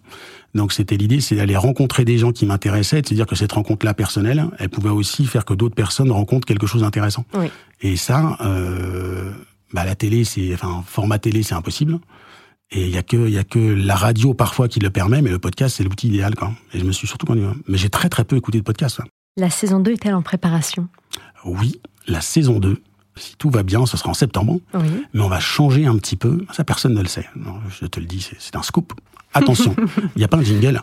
Donc 0.55 0.73
c'était 0.73 0.97
l'idée, 0.97 1.21
c'est 1.21 1.37
d'aller 1.37 1.57
rencontrer 1.57 2.07
des 2.07 2.17
gens 2.17 2.33
qui 2.33 2.47
m'intéressaient, 2.47 3.03
de 3.03 3.07
se 3.07 3.13
dire 3.13 3.27
que 3.27 3.37
cette 3.37 3.53
rencontre-là 3.53 3.93
personnelle, 3.93 4.47
elle 4.59 4.71
pouvait 4.71 4.91
aussi 4.91 5.27
faire 5.27 5.45
que 5.45 5.53
d'autres 5.53 5.75
personnes 5.75 6.11
rencontrent 6.11 6.47
quelque 6.47 6.67
chose 6.67 6.81
d'intéressant. 6.81 7.27
Oui. 7.35 7.49
Et 7.83 7.97
ça, 7.97 8.39
euh, 8.41 9.31
bah 9.75 9.85
la 9.85 9.95
télé, 9.95 10.25
c'est 10.25 10.55
enfin 10.55 10.83
format 10.87 11.19
télé, 11.19 11.43
c'est 11.43 11.55
impossible. 11.55 11.99
Et 12.71 12.87
il 12.87 12.91
y 12.91 12.97
a 12.97 13.03
que 13.03 13.29
il 13.29 13.35
y 13.35 13.39
a 13.39 13.45
que 13.45 13.59
la 13.59 13.95
radio 13.95 14.33
parfois 14.33 14.69
qui 14.69 14.81
le 14.81 14.89
permet, 14.89 15.21
mais 15.21 15.31
le 15.31 15.39
podcast 15.39 15.77
c'est 15.77 15.85
l'outil 15.85 16.09
idéal 16.09 16.35
quoi. 16.35 16.53
Et 16.73 16.79
je 16.79 16.85
me 16.85 16.93
suis 16.93 17.07
surtout 17.07 17.27
connu. 17.27 17.45
Mais 17.69 17.77
j'ai 17.77 17.91
très 17.91 18.09
très 18.09 18.25
peu 18.25 18.37
écouté 18.37 18.59
de 18.59 18.65
podcast. 18.65 19.03
La 19.37 19.51
saison 19.51 19.81
2 19.81 19.93
est-elle 19.93 20.15
en 20.15 20.23
préparation? 20.23 20.89
Oui, 21.47 21.81
la 22.07 22.21
saison 22.21 22.59
2, 22.59 22.81
si 23.17 23.37
tout 23.37 23.51
va 23.51 23.63
bien, 23.63 23.87
ce 23.87 23.97
sera 23.97 24.11
en 24.11 24.15
septembre. 24.15 24.59
Oui. 24.75 24.87
Mais 25.15 25.23
on 25.23 25.29
va 25.29 25.41
changer 25.41 25.87
un 25.87 25.97
petit 25.97 26.17
peu. 26.17 26.45
Ça, 26.53 26.65
personne 26.65 26.95
ne 26.95 27.01
le 27.01 27.09
sait. 27.09 27.27
je 27.81 27.87
te 27.87 28.01
le 28.01 28.07
dis, 28.07 28.29
c'est 28.39 28.57
un 28.57 28.63
scoop. 28.63 28.93
Attention, 29.35 29.75
il 30.17 30.19
n'y 30.19 30.25
a 30.25 30.29
pas 30.29 30.39
un 30.39 30.43
jingle. 30.43 30.83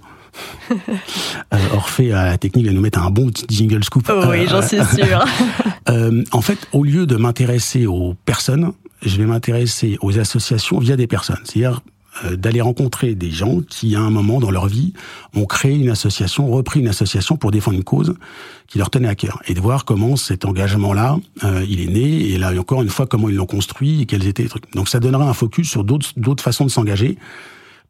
euh, 0.72 1.58
Orphée 1.74 2.12
à 2.12 2.26
la 2.26 2.38
technique 2.38 2.66
va 2.66 2.72
nous 2.72 2.82
mettre 2.82 3.00
un 3.00 3.10
bon 3.10 3.28
petit 3.28 3.46
jingle 3.50 3.84
scoop. 3.84 4.12
Oui, 4.28 4.48
j'en 4.48 4.62
suis 4.62 4.84
sûr. 4.84 5.24
euh, 5.90 6.24
en 6.32 6.42
fait, 6.42 6.68
au 6.72 6.84
lieu 6.84 7.06
de 7.06 7.16
m'intéresser 7.16 7.86
aux 7.86 8.16
personnes, 8.26 8.74
je 9.02 9.18
vais 9.18 9.26
m'intéresser 9.26 9.98
aux 10.02 10.18
associations 10.20 10.80
via 10.80 10.96
des 10.96 11.08
personnes. 11.08 11.40
C'est-à-dire 11.44 11.82
euh, 11.82 11.93
d'aller 12.34 12.62
rencontrer 12.62 13.16
des 13.16 13.32
gens 13.32 13.62
qui, 13.62 13.96
à 13.96 14.00
un 14.00 14.10
moment 14.10 14.40
dans 14.40 14.52
leur 14.52 14.68
vie, 14.68 14.94
ont 15.36 15.46
créé 15.46 15.76
une 15.76 15.90
association, 15.90 16.48
repris 16.50 16.80
une 16.80 16.88
association 16.88 17.38
pour 17.38 17.52
défendre 17.52 17.78
une 17.78 17.84
cause 17.84 18.16
qui 18.68 18.78
leur 18.78 18.90
tenait 18.90 19.08
à 19.08 19.16
cœur, 19.16 19.42
et 19.48 19.54
de 19.54 19.60
voir 19.60 19.86
comment 19.86 20.16
cet 20.16 20.46
engagement-là, 20.46 21.18
euh, 21.44 21.66
il 21.68 21.82
est 21.82 21.92
né, 21.92 22.30
et 22.30 22.38
là 22.38 22.52
encore 22.58 22.82
une 22.82 22.90
fois, 22.90 23.08
comment 23.08 23.30
ils 23.30 23.36
l'ont 23.36 23.46
construit 23.46 24.02
et 24.02 24.06
quels 24.06 24.26
étaient 24.28 24.44
les 24.44 24.50
trucs. 24.50 24.72
Donc 24.74 24.90
ça 24.90 25.00
donnera 25.00 25.28
un 25.28 25.34
focus 25.34 25.70
sur 25.70 25.84
d'autres 25.84 26.44
façons 26.44 26.66
de 26.66 26.70
s'engager, 26.70 27.18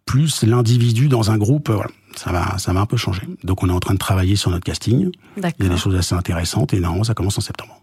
plus 0.05 0.43
l'individu 0.43 1.07
dans 1.07 1.31
un 1.31 1.37
groupe. 1.37 1.69
Voilà, 1.69 1.91
ça 2.15 2.31
va, 2.31 2.57
ça 2.57 2.73
va 2.73 2.81
un 2.81 2.85
peu 2.85 2.97
changer. 2.97 3.23
Donc 3.43 3.63
on 3.63 3.69
est 3.69 3.73
en 3.73 3.79
train 3.79 3.93
de 3.93 3.99
travailler 3.99 4.35
sur 4.35 4.51
notre 4.51 4.65
casting. 4.65 5.09
Il 5.37 5.43
y 5.43 5.65
a 5.65 5.69
des 5.69 5.77
choses 5.77 5.95
assez 5.95 6.15
intéressantes, 6.15 6.73
et 6.73 6.79
normalement 6.79 7.03
ça 7.03 7.13
commence 7.13 7.37
en 7.37 7.41
septembre. 7.41 7.81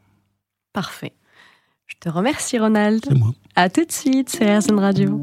Parfait. 0.72 1.12
Je 1.86 1.96
te 2.00 2.08
remercie, 2.08 2.58
Ronald. 2.58 3.04
C'est 3.06 3.18
moi. 3.18 3.32
À 3.56 3.68
tout 3.68 3.84
de 3.84 3.92
suite 3.92 4.30
sur 4.30 4.46
RSN 4.46 4.78
Radio. 4.78 5.22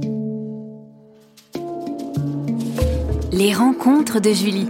Les 3.31 3.53
rencontres 3.53 4.19
de 4.19 4.31
Julie. 4.31 4.69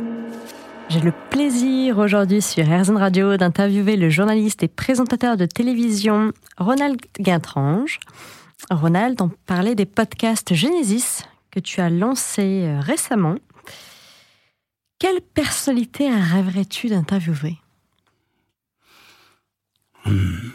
J'ai 0.90 1.02
le 1.02 1.14
plaisir 1.30 1.98
aujourd'hui 2.00 2.42
sur 2.42 2.66
RZN 2.66 2.98
Radio 2.98 3.38
d'interviewer 3.38 3.98
le 3.98 4.10
journaliste 4.10 4.64
et 4.64 4.68
présentateur 4.68 5.38
de 5.38 5.46
télévision 5.46 6.32
Ronald 6.58 7.00
Guintrange. 7.20 8.00
Ronald, 8.72 9.22
on 9.22 9.30
parlait 9.46 9.76
des 9.76 9.86
podcasts 9.86 10.54
Genesis 10.54 11.24
que 11.52 11.60
tu 11.60 11.82
as 11.82 11.90
lancés 11.90 12.66
euh, 12.66 12.80
récemment. 12.80 13.36
Quelle 15.00 15.22
personnalité 15.22 16.10
rêverais-tu 16.10 16.88
d'interviewer? 16.88 17.58
Hmm. 20.06 20.50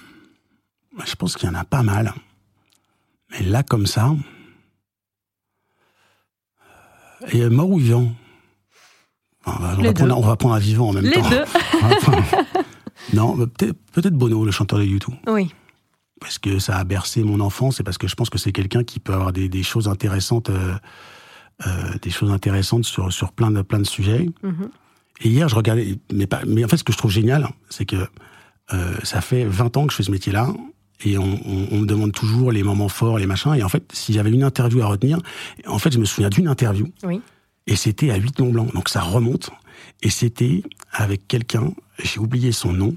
Je 1.05 1.15
pense 1.15 1.37
qu'il 1.37 1.49
y 1.49 1.53
en 1.53 1.55
a 1.55 1.65
pas 1.65 1.83
mal. 1.83 2.13
Mais 3.31 3.43
là, 3.43 3.63
comme 3.63 3.87
ça, 3.87 4.13
Et 7.31 7.49
mort 7.49 7.71
ou 7.71 7.79
vivant 7.79 8.13
on, 9.45 9.51
va 9.51 9.93
prendre, 9.93 10.19
on, 10.19 10.21
va 10.21 10.37
prendre, 10.37 10.55
un 10.55 10.59
vivant 10.59 10.89
en 10.89 10.93
même 10.93 11.05
Les 11.05 11.13
temps. 11.13 11.29
deux. 11.29 11.45
non, 13.13 13.37
peut-être 13.37 13.77
peut 13.93 14.11
Bono, 14.11 14.45
le 14.45 14.53
chanteur 14.53 14.79
de 14.79 14.85
YouTube. 14.85 15.15
Oui. 15.27 15.53
Parce 16.21 16.39
que 16.39 16.61
ça 16.61 16.77
a 16.77 16.85
bercé 16.85 17.25
mon 17.25 17.41
enfance 17.41 17.81
et 17.81 17.83
parce 17.83 17.99
que 17.99 18.07
je 18.07 18.15
pense 18.15 18.31
que 18.31 18.39
c'est 18.39 18.53
quelqu'un 18.53 18.85
qui 18.85 19.01
peut 19.01 19.13
avoir 19.13 19.33
des, 19.33 19.49
des 19.49 19.65
choses 19.65 19.89
intéressantes, 19.89 20.51
euh, 20.51 20.75
euh, 21.67 21.71
des 22.01 22.11
choses 22.11 22.31
intéressantes 22.31 22.85
sur, 22.85 23.13
sur 23.13 23.33
plein, 23.33 23.51
de, 23.51 23.63
plein 23.63 23.81
de 23.81 23.87
sujets. 23.87 24.29
Mhm. 24.45 24.71
Et 25.23 25.29
hier, 25.29 25.49
je 25.49 25.57
regardais, 25.57 25.99
mais, 26.13 26.29
pas, 26.29 26.43
mais 26.47 26.65
en 26.65 26.69
fait, 26.69 26.77
ce 26.77 26.85
que 26.85 26.93
je 26.93 26.99
trouve 26.99 27.11
génial, 27.11 27.49
c'est 27.69 27.85
que 27.85 27.97
euh, 28.73 28.95
ça 29.03 29.21
fait 29.21 29.45
20 29.45 29.77
ans 29.77 29.87
que 29.87 29.93
je 29.93 29.97
fais 29.97 30.03
ce 30.05 30.11
métier-là. 30.11 30.49
Et 31.05 31.19
on, 31.19 31.25
on, 31.25 31.69
on, 31.73 31.79
me 31.81 31.87
demande 31.87 32.13
toujours 32.13 32.53
les 32.53 32.63
moments 32.63 32.89
forts, 32.89 33.19
les 33.19 33.27
machins. 33.27 33.55
Et 33.55 33.63
en 33.63 33.69
fait, 33.69 33.85
s'il 33.93 34.15
y 34.15 34.19
avait 34.19 34.31
une 34.31 34.45
interview 34.45 34.81
à 34.83 34.87
retenir, 34.87 35.19
en 35.67 35.79
fait, 35.79 35.93
je 35.93 35.99
me 35.99 36.05
souviens 36.05 36.31
d'une 36.31 36.49
interview. 36.49 36.87
Oui. 37.05 37.21
Et 37.67 37.77
c'était 37.77 38.11
à 38.11 38.17
Huit 38.17 38.39
Mont 38.41 38.51
Blanc. 38.51 38.69
Donc 38.75 38.89
ça 38.89 39.01
remonte. 39.01 39.51
Et 40.03 40.11
c'était 40.11 40.63
avec 40.93 41.27
quelqu'un, 41.29 41.73
j'ai 42.03 42.19
oublié 42.21 42.53
son 42.53 42.73
nom, 42.73 42.97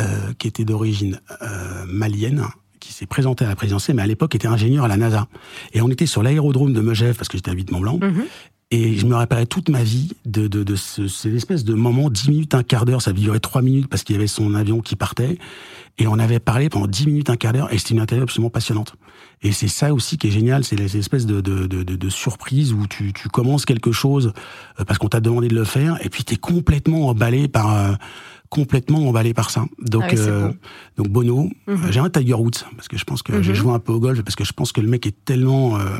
euh, 0.00 0.32
qui 0.38 0.48
était 0.48 0.64
d'origine 0.64 1.20
euh, 1.42 1.84
malienne, 1.86 2.44
qui 2.80 2.92
s'est 2.92 3.06
présenté 3.06 3.44
à 3.44 3.48
la 3.48 3.56
présidentielle, 3.56 3.96
mais 3.96 4.02
à 4.02 4.06
l'époque 4.06 4.34
était 4.34 4.48
ingénieur 4.48 4.84
à 4.84 4.88
la 4.88 4.96
NASA. 4.96 5.28
Et 5.72 5.80
on 5.80 5.88
était 5.88 6.06
sur 6.06 6.22
l'aérodrome 6.22 6.72
de 6.72 6.80
Megève, 6.80 7.16
parce 7.16 7.28
que 7.28 7.38
j'étais 7.38 7.50
à 7.50 7.54
Huit 7.54 7.70
Mont 7.70 7.80
Blanc. 7.80 7.98
Mm 7.98 8.10
-hmm. 8.10 8.24
Et 8.74 8.96
je 8.96 9.06
me 9.06 9.14
rappellerai 9.14 9.46
toute 9.46 9.68
ma 9.68 9.84
vie 9.84 10.08
de, 10.24 10.48
de, 10.48 10.64
de 10.64 10.74
ce, 10.74 11.06
cette 11.06 11.32
espèce 11.32 11.62
de 11.64 11.74
moment, 11.74 12.10
10 12.10 12.28
minutes, 12.30 12.54
un 12.56 12.64
quart 12.64 12.84
d'heure, 12.86 13.02
ça 13.02 13.12
durait 13.12 13.38
3 13.38 13.62
minutes 13.62 13.86
parce 13.86 14.02
qu'il 14.02 14.16
y 14.16 14.18
avait 14.18 14.26
son 14.26 14.52
avion 14.56 14.80
qui 14.80 14.96
partait. 14.96 15.38
Et 15.96 16.08
on 16.08 16.18
avait 16.18 16.40
parlé 16.40 16.68
pendant 16.70 16.88
10 16.88 17.06
minutes, 17.06 17.30
un 17.30 17.36
quart 17.36 17.52
d'heure, 17.52 17.72
et 17.72 17.78
c'était 17.78 17.94
une 17.94 18.00
interview 18.00 18.24
absolument 18.24 18.50
passionnante. 18.50 18.96
Et 19.42 19.52
c'est 19.52 19.68
ça 19.68 19.94
aussi 19.94 20.18
qui 20.18 20.26
est 20.26 20.32
génial, 20.32 20.64
c'est 20.64 20.74
les 20.74 20.96
espèces 20.96 21.24
de, 21.24 21.40
de, 21.40 21.68
de, 21.68 21.84
de, 21.84 22.08
surprises 22.08 22.72
où 22.72 22.88
tu, 22.88 23.12
tu 23.12 23.28
commences 23.28 23.64
quelque 23.64 23.92
chose 23.92 24.32
parce 24.88 24.98
qu'on 24.98 25.08
t'a 25.08 25.20
demandé 25.20 25.46
de 25.46 25.54
le 25.54 25.64
faire, 25.64 26.04
et 26.04 26.08
puis 26.08 26.24
t'es 26.24 26.36
complètement 26.36 27.06
emballé 27.10 27.46
par... 27.46 27.72
Euh, 27.72 27.92
complètement 28.50 29.08
emballé 29.08 29.34
par 29.34 29.50
ça. 29.50 29.64
Donc, 29.80 30.04
ah 30.06 30.12
oui, 30.12 30.18
euh, 30.18 30.52
donc 30.96 31.08
Bono, 31.08 31.50
Mm 31.66 31.74
-hmm. 31.74 31.92
j'ai 31.92 32.00
un 32.00 32.10
Tiger 32.10 32.34
Woods 32.34 32.60
parce 32.76 32.86
que 32.86 32.96
je 32.96 33.04
pense 33.04 33.22
que 33.24 33.32
mm 33.32 33.36
-hmm. 33.36 33.42
j'ai 33.46 33.54
joué 33.60 33.72
un 33.72 33.80
peu 33.80 33.92
au 33.92 34.00
golf 34.00 34.22
parce 34.22 34.36
que 34.36 34.44
je 34.44 34.52
pense 34.52 34.70
que 34.74 34.80
le 34.80 34.88
mec 34.88 35.06
est 35.06 35.16
tellement 35.24 35.66
euh, 35.76 35.98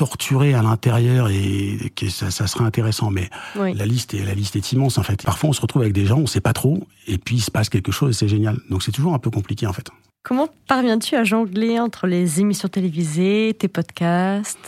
torturé 0.00 0.54
à 0.54 0.62
l'intérieur 0.62 1.28
et 1.28 1.92
que 1.94 2.08
ça, 2.08 2.30
ça 2.30 2.46
serait 2.46 2.64
intéressant. 2.64 3.10
Mais 3.10 3.28
oui. 3.56 3.74
la 3.74 3.84
liste 3.84 4.14
est 4.14 4.24
la 4.24 4.32
liste 4.34 4.56
est 4.56 4.72
immense 4.72 4.96
en 4.96 5.02
fait. 5.02 5.22
Parfois 5.22 5.50
on 5.50 5.52
se 5.52 5.60
retrouve 5.60 5.82
avec 5.82 5.92
des 5.92 6.06
gens, 6.06 6.16
on 6.18 6.26
sait 6.26 6.40
pas 6.40 6.54
trop, 6.54 6.86
et 7.06 7.18
puis 7.18 7.36
il 7.36 7.40
se 7.42 7.50
passe 7.50 7.68
quelque 7.68 7.92
chose 7.92 8.10
et 8.10 8.12
c'est 8.18 8.28
génial. 8.28 8.56
Donc 8.70 8.82
c'est 8.82 8.92
toujours 8.92 9.12
un 9.12 9.18
peu 9.18 9.30
compliqué 9.30 9.66
en 9.66 9.74
fait. 9.74 9.88
Comment 10.22 10.48
parviens-tu 10.68 11.16
à 11.16 11.24
jongler 11.24 11.78
entre 11.78 12.06
les 12.06 12.40
émissions 12.40 12.68
télévisées, 12.68 13.54
tes 13.58 13.68
podcasts? 13.68 14.58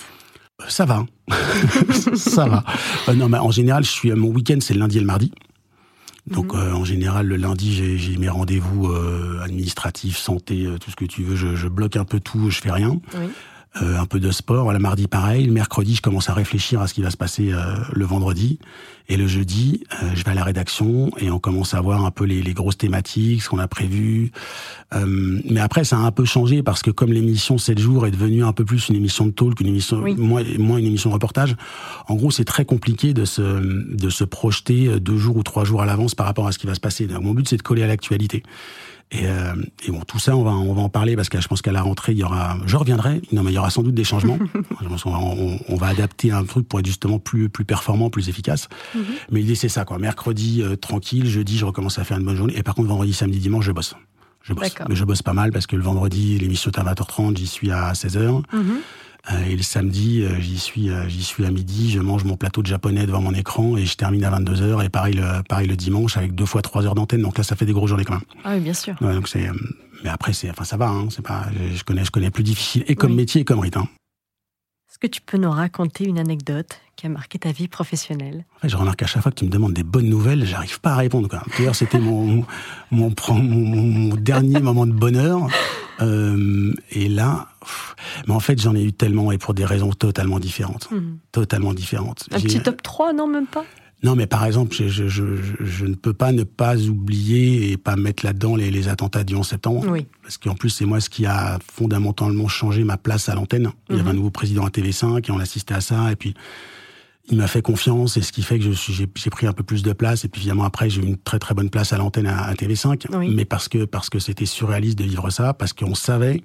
Ça 0.68 0.84
va, 0.84 1.06
ça 2.14 2.44
va. 2.46 2.62
Euh, 3.08 3.14
non, 3.14 3.30
mais 3.30 3.38
en 3.38 3.50
général, 3.50 3.84
je 3.84 3.90
suis 3.90 4.12
mon 4.12 4.28
week-end 4.28 4.58
c'est 4.60 4.74
le 4.74 4.80
lundi 4.80 4.98
et 4.98 5.00
le 5.00 5.06
mardi. 5.06 5.32
Donc 6.26 6.52
Mhm. 6.52 6.60
euh, 6.60 6.74
en 6.74 6.84
général, 6.84 7.26
le 7.26 7.36
lundi, 7.36 7.74
j'ai 7.74 7.96
j'ai 7.96 8.16
mes 8.18 8.28
rendez-vous 8.28 8.86
euh, 8.88 9.40
administratifs, 9.42 10.18
santé, 10.18 10.66
euh, 10.66 10.76
tout 10.78 10.90
ce 10.90 10.96
que 10.96 11.06
tu 11.06 11.22
veux. 11.22 11.36
Je, 11.36 11.56
je 11.56 11.68
bloque 11.68 11.96
un 11.96 12.04
peu 12.04 12.20
tout, 12.20 12.50
je 12.50 12.60
fais 12.60 12.70
rien. 12.70 13.00
Oui. 13.18 13.26
Euh, 13.80 13.98
un 13.98 14.04
peu 14.04 14.20
de 14.20 14.30
sport. 14.30 14.70
Le 14.70 14.78
mardi, 14.78 15.08
pareil. 15.08 15.46
Le 15.46 15.52
mercredi, 15.52 15.94
je 15.94 16.02
commence 16.02 16.28
à 16.28 16.34
réfléchir 16.34 16.82
à 16.82 16.86
ce 16.86 16.92
qui 16.92 17.00
va 17.00 17.10
se 17.10 17.16
passer 17.16 17.52
euh, 17.52 17.74
le 17.92 18.04
vendredi. 18.04 18.58
Et 19.12 19.16
le 19.18 19.26
jeudi, 19.26 19.84
euh, 20.02 20.06
je 20.14 20.24
vais 20.24 20.30
à 20.30 20.34
la 20.34 20.42
rédaction 20.42 21.10
et 21.18 21.30
on 21.30 21.38
commence 21.38 21.74
à 21.74 21.80
voir 21.82 22.02
un 22.02 22.10
peu 22.10 22.24
les, 22.24 22.40
les 22.40 22.54
grosses 22.54 22.78
thématiques, 22.78 23.42
ce 23.42 23.50
qu'on 23.50 23.58
a 23.58 23.68
prévu. 23.68 24.32
Euh, 24.94 25.38
mais 25.50 25.60
après, 25.60 25.84
ça 25.84 25.98
a 25.98 26.00
un 26.00 26.10
peu 26.10 26.24
changé 26.24 26.62
parce 26.62 26.80
que 26.80 26.90
comme 26.90 27.12
l'émission 27.12 27.58
7 27.58 27.78
jours 27.78 28.06
est 28.06 28.10
devenue 28.10 28.42
un 28.42 28.54
peu 28.54 28.64
plus 28.64 28.88
une 28.88 28.96
émission 28.96 29.26
de 29.26 29.30
talk, 29.30 29.60
une 29.60 29.66
émission 29.66 29.98
Oui. 29.98 30.14
moins, 30.16 30.42
moins 30.58 30.78
une 30.78 30.86
émission 30.86 31.10
de 31.10 31.14
reportage, 31.14 31.56
en 32.08 32.14
gros, 32.14 32.30
c'est 32.30 32.46
très 32.46 32.64
compliqué 32.64 33.12
de 33.12 33.26
se, 33.26 33.42
de 33.42 34.08
se 34.08 34.24
projeter 34.24 34.98
deux 34.98 35.18
jours 35.18 35.36
ou 35.36 35.42
trois 35.42 35.64
jours 35.64 35.82
à 35.82 35.84
l'avance 35.84 36.14
par 36.14 36.24
rapport 36.24 36.46
à 36.46 36.52
ce 36.52 36.58
qui 36.58 36.66
va 36.66 36.74
se 36.74 36.80
passer. 36.80 37.06
Donc, 37.06 37.22
mon 37.22 37.34
but, 37.34 37.46
c'est 37.46 37.58
de 37.58 37.62
coller 37.62 37.82
à 37.82 37.88
l'actualité. 37.88 38.42
Et, 39.12 39.26
euh, 39.26 39.52
et 39.86 39.90
bon, 39.90 40.00
tout 40.06 40.18
ça, 40.18 40.34
on 40.34 40.42
va, 40.42 40.52
on 40.52 40.72
va 40.72 40.80
en 40.80 40.88
parler 40.88 41.16
parce 41.16 41.28
que 41.28 41.38
je 41.38 41.46
pense 41.46 41.60
qu'à 41.60 41.70
la 41.70 41.82
rentrée, 41.82 42.12
il 42.12 42.18
y 42.18 42.24
aura, 42.24 42.56
je 42.64 42.76
reviendrai. 42.78 43.20
Non, 43.30 43.42
mais 43.42 43.50
il 43.52 43.54
y 43.54 43.58
aura 43.58 43.68
sans 43.68 43.82
doute 43.82 43.94
des 43.94 44.04
changements. 44.04 44.38
je 44.82 44.88
pense 44.88 45.02
qu'on 45.02 45.10
va, 45.10 45.18
on, 45.18 45.58
on 45.68 45.76
va 45.76 45.88
adapter 45.88 46.32
un 46.32 46.44
truc 46.44 46.66
pour 46.66 46.80
être 46.80 46.86
justement 46.86 47.18
plus, 47.18 47.50
plus 47.50 47.66
performant, 47.66 48.08
plus 48.08 48.30
efficace. 48.30 48.68
Mais 49.30 49.40
l'idée, 49.40 49.54
c'est 49.54 49.68
ça, 49.68 49.84
quoi. 49.84 49.98
Mercredi, 49.98 50.62
euh, 50.62 50.76
tranquille. 50.76 51.26
Jeudi, 51.28 51.58
je 51.58 51.64
recommence 51.64 51.98
à 51.98 52.04
faire 52.04 52.18
une 52.18 52.24
bonne 52.24 52.36
journée. 52.36 52.56
Et 52.56 52.62
par 52.62 52.74
contre, 52.74 52.88
vendredi, 52.88 53.12
samedi, 53.12 53.38
dimanche, 53.38 53.64
je 53.64 53.72
bosse. 53.72 53.94
Je 54.42 54.52
bosse. 54.54 54.74
Mais 54.88 54.96
je 54.96 55.04
bosse 55.04 55.22
pas 55.22 55.34
mal 55.34 55.52
parce 55.52 55.66
que 55.66 55.76
le 55.76 55.82
vendredi, 55.82 56.38
l'émission 56.38 56.70
est 56.70 56.78
à 56.78 56.82
20h30, 56.84 57.36
j'y 57.36 57.46
suis 57.46 57.70
à 57.70 57.92
16h. 57.92 58.42
Mhm. 58.52 58.64
Euh, 59.30 59.44
et 59.44 59.54
le 59.54 59.62
samedi, 59.62 60.22
euh, 60.24 60.40
j'y 60.40 60.58
suis, 60.58 60.90
euh, 60.90 61.08
j'y 61.08 61.22
suis 61.22 61.46
à 61.46 61.50
midi. 61.52 61.92
Je 61.92 62.00
mange 62.00 62.24
mon 62.24 62.36
plateau 62.36 62.60
de 62.60 62.66
japonais 62.66 63.06
devant 63.06 63.20
mon 63.20 63.32
écran 63.34 63.76
et 63.76 63.86
je 63.86 63.94
termine 63.96 64.24
à 64.24 64.30
22h. 64.36 64.84
Et 64.84 64.88
pareil 64.88 65.14
le, 65.14 65.42
pareil 65.48 65.68
le 65.68 65.76
dimanche 65.76 66.16
avec 66.16 66.34
deux 66.34 66.44
fois 66.44 66.60
trois 66.60 66.84
heures 66.86 66.96
d'antenne. 66.96 67.22
Donc 67.22 67.38
là, 67.38 67.44
ça 67.44 67.54
fait 67.54 67.64
des 67.66 67.72
grosses 67.72 67.88
journées 67.90 68.04
quand 68.04 68.14
même. 68.14 68.22
Ah 68.42 68.54
oui, 68.54 68.60
bien 68.60 68.74
sûr. 68.74 68.94
Ouais, 69.00 69.14
donc 69.14 69.28
c'est, 69.28 69.48
mais 70.02 70.10
après, 70.10 70.32
c'est, 70.32 70.50
enfin, 70.50 70.64
ça 70.64 70.76
va. 70.76 70.88
Hein, 70.88 71.06
c'est 71.10 71.22
pas, 71.24 71.46
je, 71.70 71.76
je 71.76 71.84
connais, 71.84 72.04
je 72.04 72.10
connais 72.10 72.30
plus 72.32 72.42
difficile 72.42 72.82
et 72.88 72.96
comme 72.96 73.10
Oui. 73.12 73.16
métier 73.18 73.42
et 73.42 73.44
comme 73.44 73.60
rythme. 73.60 73.78
hein. 73.82 73.88
Que 75.02 75.08
tu 75.08 75.20
peux 75.20 75.36
nous 75.36 75.50
raconter 75.50 76.04
une 76.04 76.20
anecdote 76.20 76.78
qui 76.94 77.06
a 77.06 77.08
marqué 77.08 77.36
ta 77.36 77.50
vie 77.50 77.66
professionnelle? 77.66 78.44
En 78.54 78.60
fait, 78.60 78.68
je 78.68 78.76
remarque 78.76 79.02
à 79.02 79.06
chaque 79.06 79.20
fois 79.20 79.32
que 79.32 79.38
tu 79.40 79.44
me 79.44 79.50
demandes 79.50 79.72
des 79.72 79.82
bonnes 79.82 80.08
nouvelles, 80.08 80.46
j'arrive 80.46 80.80
pas 80.80 80.92
à 80.92 80.96
répondre. 80.98 81.28
D'ailleurs, 81.58 81.74
c'était 81.74 81.98
mon, 81.98 82.46
mon, 82.92 83.12
mon, 83.28 83.34
mon, 83.34 83.76
mon 83.82 84.14
dernier 84.14 84.60
moment 84.62 84.86
de 84.86 84.92
bonheur. 84.92 85.48
Euh, 86.00 86.72
et 86.92 87.08
là, 87.08 87.48
pff, 87.62 87.96
mais 88.28 88.34
en 88.34 88.38
fait, 88.38 88.60
j'en 88.60 88.76
ai 88.76 88.84
eu 88.84 88.92
tellement 88.92 89.32
et 89.32 89.38
pour 89.38 89.54
des 89.54 89.64
raisons 89.64 89.90
totalement 89.90 90.38
différentes. 90.38 90.88
Mhm. 90.92 91.18
Totalement 91.32 91.74
différentes. 91.74 92.28
Un 92.30 92.38
petit 92.38 92.62
top 92.62 92.80
3, 92.80 93.12
non, 93.12 93.26
même 93.26 93.48
pas? 93.48 93.64
Non, 94.02 94.16
mais 94.16 94.26
par 94.26 94.44
exemple, 94.44 94.74
je, 94.74 94.88
je, 94.88 95.06
je, 95.06 95.24
je- 95.60 95.84
ne 95.86 95.94
peux 95.94 96.12
pas 96.12 96.32
ne 96.32 96.42
pas 96.42 96.76
oublier 96.76 97.70
et 97.70 97.76
pas 97.76 97.94
mettre 97.94 98.24
là-dedans 98.26 98.56
les, 98.56 98.70
les 98.70 98.88
attentats 98.88 99.22
du 99.22 99.34
11 99.36 99.46
septembre. 99.46 99.84
Oui. 99.88 100.06
Parce 100.22 100.38
qu'en 100.38 100.54
plus, 100.54 100.70
c'est 100.70 100.84
moi 100.86 101.00
ce 101.00 101.08
qui 101.08 101.24
a 101.24 101.58
fondamentalement 101.72 102.48
changé 102.48 102.82
ma 102.82 102.96
place 102.96 103.28
à 103.28 103.34
l'antenne. 103.36 103.70
Il 103.90 103.96
y 103.96 104.00
avait 104.00 104.04
Mhm. 104.08 104.08
un 104.10 104.18
nouveau 104.18 104.30
président 104.30 104.64
à 104.66 104.70
TV5 104.70 105.28
et 105.28 105.30
on 105.30 105.38
assistait 105.38 105.74
à 105.74 105.80
ça. 105.80 106.10
Et 106.10 106.16
puis, 106.16 106.34
il 107.30 107.36
m'a 107.38 107.46
fait 107.46 107.62
confiance 107.62 108.16
et 108.16 108.22
ce 108.22 108.32
qui 108.32 108.42
fait 108.42 108.58
que 108.58 108.64
je 108.64 108.72
suis- 108.72 108.92
j'ai 108.92 109.30
pris 109.30 109.46
un 109.46 109.52
peu 109.52 109.62
plus 109.62 109.84
de 109.84 109.92
place. 109.92 110.24
Et 110.24 110.28
puis, 110.28 110.40
finalement, 110.40 110.64
après, 110.64 110.90
j'ai 110.90 111.00
eu 111.00 111.06
une 111.06 111.16
très 111.18 111.38
très 111.38 111.54
bonne 111.54 111.70
place 111.70 111.92
à 111.92 111.98
l'antenne 111.98 112.26
à, 112.26 112.42
à 112.46 112.54
TV5. 112.54 113.06
Oui. 113.16 113.32
Mais 113.32 113.44
parce 113.44 113.68
que 113.68 113.84
parce 113.84 114.10
que 114.10 114.18
c'était 114.18 114.46
surréaliste 114.46 114.98
de 114.98 115.04
vivre 115.04 115.30
ça, 115.30 115.54
parce 115.54 115.72
qu'on 115.72 115.94
savait 115.94 116.42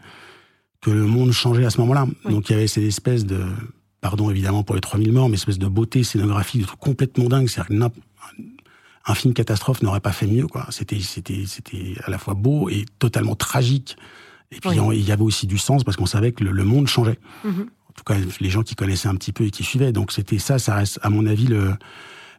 que 0.82 0.92
le 0.92 1.06
monde 1.08 1.32
changeait 1.32 1.66
à 1.66 1.72
ce 1.72 1.82
moment-là. 1.82 2.06
Oui. 2.26 2.32
Donc, 2.34 2.50
il 2.50 2.54
y 2.54 2.56
avait 2.56 2.68
cette 2.68 2.84
espèce 2.84 3.26
de, 3.26 3.40
pardon 4.08 4.30
évidemment 4.30 4.64
pour 4.64 4.74
les 4.76 4.80
3000 4.82 5.12
morts, 5.12 5.28
mais 5.28 5.36
espèce 5.36 5.60
de 5.60 5.68
beauté 5.68 6.02
scénographique, 6.04 6.62
de 6.62 6.66
truc 6.68 6.80
complètement 6.80 7.26
dingue. 7.28 7.50
C'est-à-dire 7.50 7.90
un 9.06 9.16
film 9.16 9.34
catastrophe 9.34 9.82
n'aurait 9.82 10.00
pas 10.00 10.14
fait 10.14 10.28
mieux, 10.28 10.48
quoi. 10.48 10.66
C'était, 10.70 11.00
c'était, 11.02 11.44
c'était 11.46 11.96
à 12.06 12.10
la 12.10 12.18
fois 12.18 12.34
beau 12.34 12.70
et 12.70 12.86
totalement 13.00 13.36
tragique. 13.36 13.98
Et 14.52 14.60
puis, 14.62 14.80
Oui. 14.80 14.98
il 15.00 15.06
y 15.06 15.12
avait 15.12 15.24
aussi 15.24 15.46
du 15.46 15.58
sens 15.58 15.84
parce 15.84 15.98
qu'on 15.98 16.06
savait 16.06 16.32
que 16.32 16.44
le, 16.46 16.52
le 16.52 16.64
monde 16.64 16.88
changeait. 16.88 17.20
Mhm. 17.44 17.68
En 17.90 17.92
tout 17.94 18.04
cas, 18.06 18.16
les 18.40 18.50
gens 18.50 18.64
qui 18.64 18.76
connaissaient 18.76 19.10
un 19.10 19.16
petit 19.16 19.34
peu 19.34 19.44
et 19.46 19.52
qui 19.52 19.64
suivaient. 19.66 19.92
Donc, 19.92 20.12
c'était 20.14 20.40
ça, 20.40 20.58
ça 20.58 20.76
reste, 20.76 21.00
à 21.04 21.10
mon 21.10 21.26
avis, 21.26 21.48
le, 21.48 21.74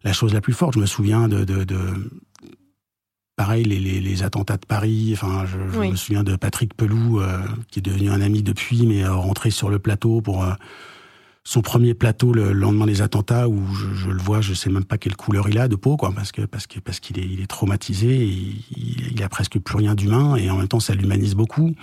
la 0.04 0.12
chose 0.14 0.32
la 0.32 0.40
plus 0.40 0.54
forte. 0.54 0.75
Je 0.75 0.78
me 0.80 0.87
souviens 0.87 1.26
de, 1.28 1.44
de, 1.44 1.64
de- 1.64 2.10
pareil, 3.37 3.64
les, 3.64 3.78
les, 3.78 4.00
les 4.00 4.22
attentats 4.22 4.56
de 4.56 4.66
Paris. 4.66 5.10
Enfin, 5.14 5.44
je, 5.46 5.58
je 5.72 5.78
Oui. 5.78 5.90
me 5.90 5.96
souviens 5.96 6.22
de 6.25 6.37
Patrick 6.37 6.75
Pelou, 6.75 7.20
euh, 7.20 7.40
qui 7.70 7.78
est 7.78 7.82
devenu 7.82 8.10
un 8.10 8.20
ami 8.20 8.42
depuis, 8.42 8.87
mais 8.87 9.04
euh, 9.04 9.14
rentré 9.14 9.50
sur 9.50 9.68
le 9.70 9.78
plateau 9.78 10.20
pour 10.20 10.44
euh, 10.44 10.52
son 11.45 11.62
premier 11.62 11.95
plateau 11.95 12.33
le 12.33 12.52
lendemain 12.52 12.87
des 12.87 13.00
attentats, 13.00 13.49
où 13.49 13.62
je, 13.75 13.95
je 13.95 14.11
le 14.11 14.18
vois, 14.18 14.40
je 14.40 14.52
sais 14.54 14.68
même 14.71 14.85
pas 14.85 14.99
quelle 14.99 15.16
couleur 15.16 15.49
il 15.49 15.59
a 15.59 15.66
de 15.68 15.76
peau, 15.76 15.97
quoi, 15.97 16.12
parce 16.14 16.30
que 16.33 16.42
parce 16.42 16.66
que 16.66 16.78
parce 16.78 17.00
qu'il 17.00 17.18
est, 17.18 17.25
il 17.26 17.40
est 17.40 17.47
traumatisé, 17.47 18.09
et 18.23 18.26
il, 18.76 19.12
il 19.14 19.23
a 19.23 19.28
presque 19.28 19.59
plus 19.59 19.76
rien 19.76 19.95
d'humain, 19.95 20.37
et 20.37 20.50
en 20.50 20.57
même 20.59 20.68
temps, 20.68 20.80
ça 20.80 20.95
l'humanise 20.95 21.35
beaucoup. 21.35 21.75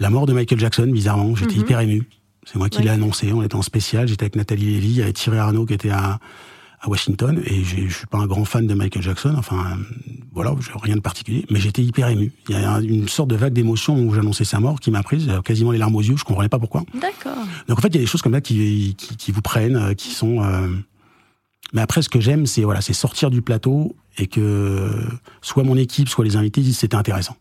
La 0.00 0.10
mort 0.10 0.26
de 0.26 0.32
Michael 0.32 0.58
Jackson, 0.58 0.88
bizarrement, 0.88 1.36
j'étais 1.36 1.54
Mhm. 1.54 1.60
hyper 1.60 1.80
ému. 1.80 2.08
C'est 2.46 2.56
moi 2.56 2.68
qui 2.68 2.82
l'ai 2.82 2.90
annoncé. 2.90 3.32
On 3.32 3.42
était 3.42 3.54
en 3.54 3.62
spécial. 3.62 4.06
J'étais 4.08 4.24
avec 4.24 4.36
Nathalie 4.36 4.66
Lévy, 4.74 4.88
il 4.88 4.96
y 4.96 5.02
avait 5.02 5.12
Thierry 5.14 5.38
Arnaud 5.38 5.64
qui 5.64 5.72
était 5.74 5.90
à, 5.90 6.18
à 6.84 6.88
Washington. 6.88 7.40
Et 7.46 7.64
je 7.64 7.88
suis 7.92 8.06
pas 8.06 8.18
un 8.18 8.26
grand 8.26 8.44
fan 8.44 8.66
de 8.66 8.74
Michael 8.74 9.02
Jackson. 9.02 9.34
Enfin, 9.36 9.78
voilà, 10.32 10.54
rien 10.82 10.96
de 10.96 11.00
particulier. 11.00 11.44
Mais 11.50 11.60
j'étais 11.60 11.82
hyper 11.82 12.08
ému. 12.08 12.32
Il 12.48 12.54
y 12.54 12.58
a 12.58 12.80
une 12.80 13.08
sorte 13.08 13.30
de 13.30 13.36
vague 13.36 13.52
d'émotion 13.52 13.98
où 13.98 14.14
j'annonçais 14.14 14.44
sa 14.44 14.60
mort 14.60 14.80
qui 14.80 14.90
m'a 14.90 15.02
prise, 15.02 15.28
euh, 15.28 15.40
quasiment 15.40 15.70
les 15.72 15.78
larmes 15.78 15.96
aux 15.96 16.02
yeux. 16.02 16.16
Je 16.16 16.24
comprenais 16.24 16.48
pas 16.48 16.58
pourquoi. 16.58 16.82
D'accord. 17.00 17.36
Donc 17.68 17.78
en 17.78 17.80
fait, 17.82 17.88
il 17.88 17.94
y 17.94 17.98
a 17.98 18.00
des 18.02 18.06
choses 18.06 18.22
comme 18.22 18.32
ça 18.34 18.40
qui, 18.40 18.94
qui, 18.98 19.16
qui 19.16 19.32
vous 19.32 19.42
prennent, 19.42 19.76
euh, 19.76 19.94
qui 19.94 20.10
sont. 20.10 20.42
euh, 20.42 20.68
Mais 21.72 21.80
après, 21.80 22.02
ce 22.02 22.08
que 22.08 22.20
j'aime, 22.20 22.46
c'est 22.46 22.62
voilà, 22.62 22.80
c'est 22.80 22.92
sortir 22.92 23.30
du 23.30 23.42
plateau 23.42 23.96
et 24.18 24.26
que 24.26 24.90
soit 25.42 25.64
mon 25.64 25.76
équipe, 25.76 26.08
soit 26.08 26.24
les 26.24 26.36
invités 26.36 26.60
disent 26.60 26.78
c'était 26.78 26.96
intéressant. 26.96 27.36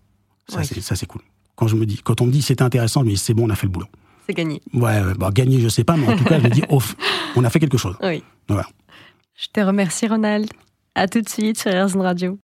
Ça, 0.47 0.59
Oui. 0.59 0.65
c'est 0.65 0.81
ça, 0.81 0.95
c'est 0.95 1.05
cool. 1.05 1.21
Quand 1.55 1.67
je 1.67 1.75
me 1.75 1.85
dis, 1.85 2.00
quand 2.03 2.19
on 2.21 2.25
me 2.25 2.31
dit 2.31 2.41
c'était 2.41 2.63
intéressant, 2.63 3.03
dis 3.03 3.15
c'est 3.17 3.33
bon, 3.33 3.45
on 3.47 3.50
a 3.51 3.55
fait 3.55 3.67
le 3.67 3.71
boulot. 3.71 3.85
C'est 4.27 4.33
gagné. 4.33 4.62
Ouais, 4.73 5.01
ouais, 5.01 5.13
bon, 5.15 5.29
gagner, 5.29 5.59
je 5.59 5.67
sais 5.67 5.83
pas, 5.83 5.97
mais 5.97 6.07
en 6.07 6.15
tout 6.17 6.23
cas, 6.23 6.39
je 6.39 6.45
me 6.45 6.50
dis, 6.50 6.63
on 7.35 7.43
a 7.43 7.50
fait 7.50 7.59
quelque 7.59 7.77
chose. 7.77 7.95
Oui. 8.01 8.23
Voilà. 8.47 8.65
Je 9.36 9.48
te 9.48 9.60
remercie, 9.60 10.08
Ronald. 10.08 10.50
À 10.96 11.08
tout 11.08 11.22
de 11.22 11.30
suite 11.30 11.60
sur 11.60 11.72
RZN 11.72 12.02
Radio. 12.02 12.40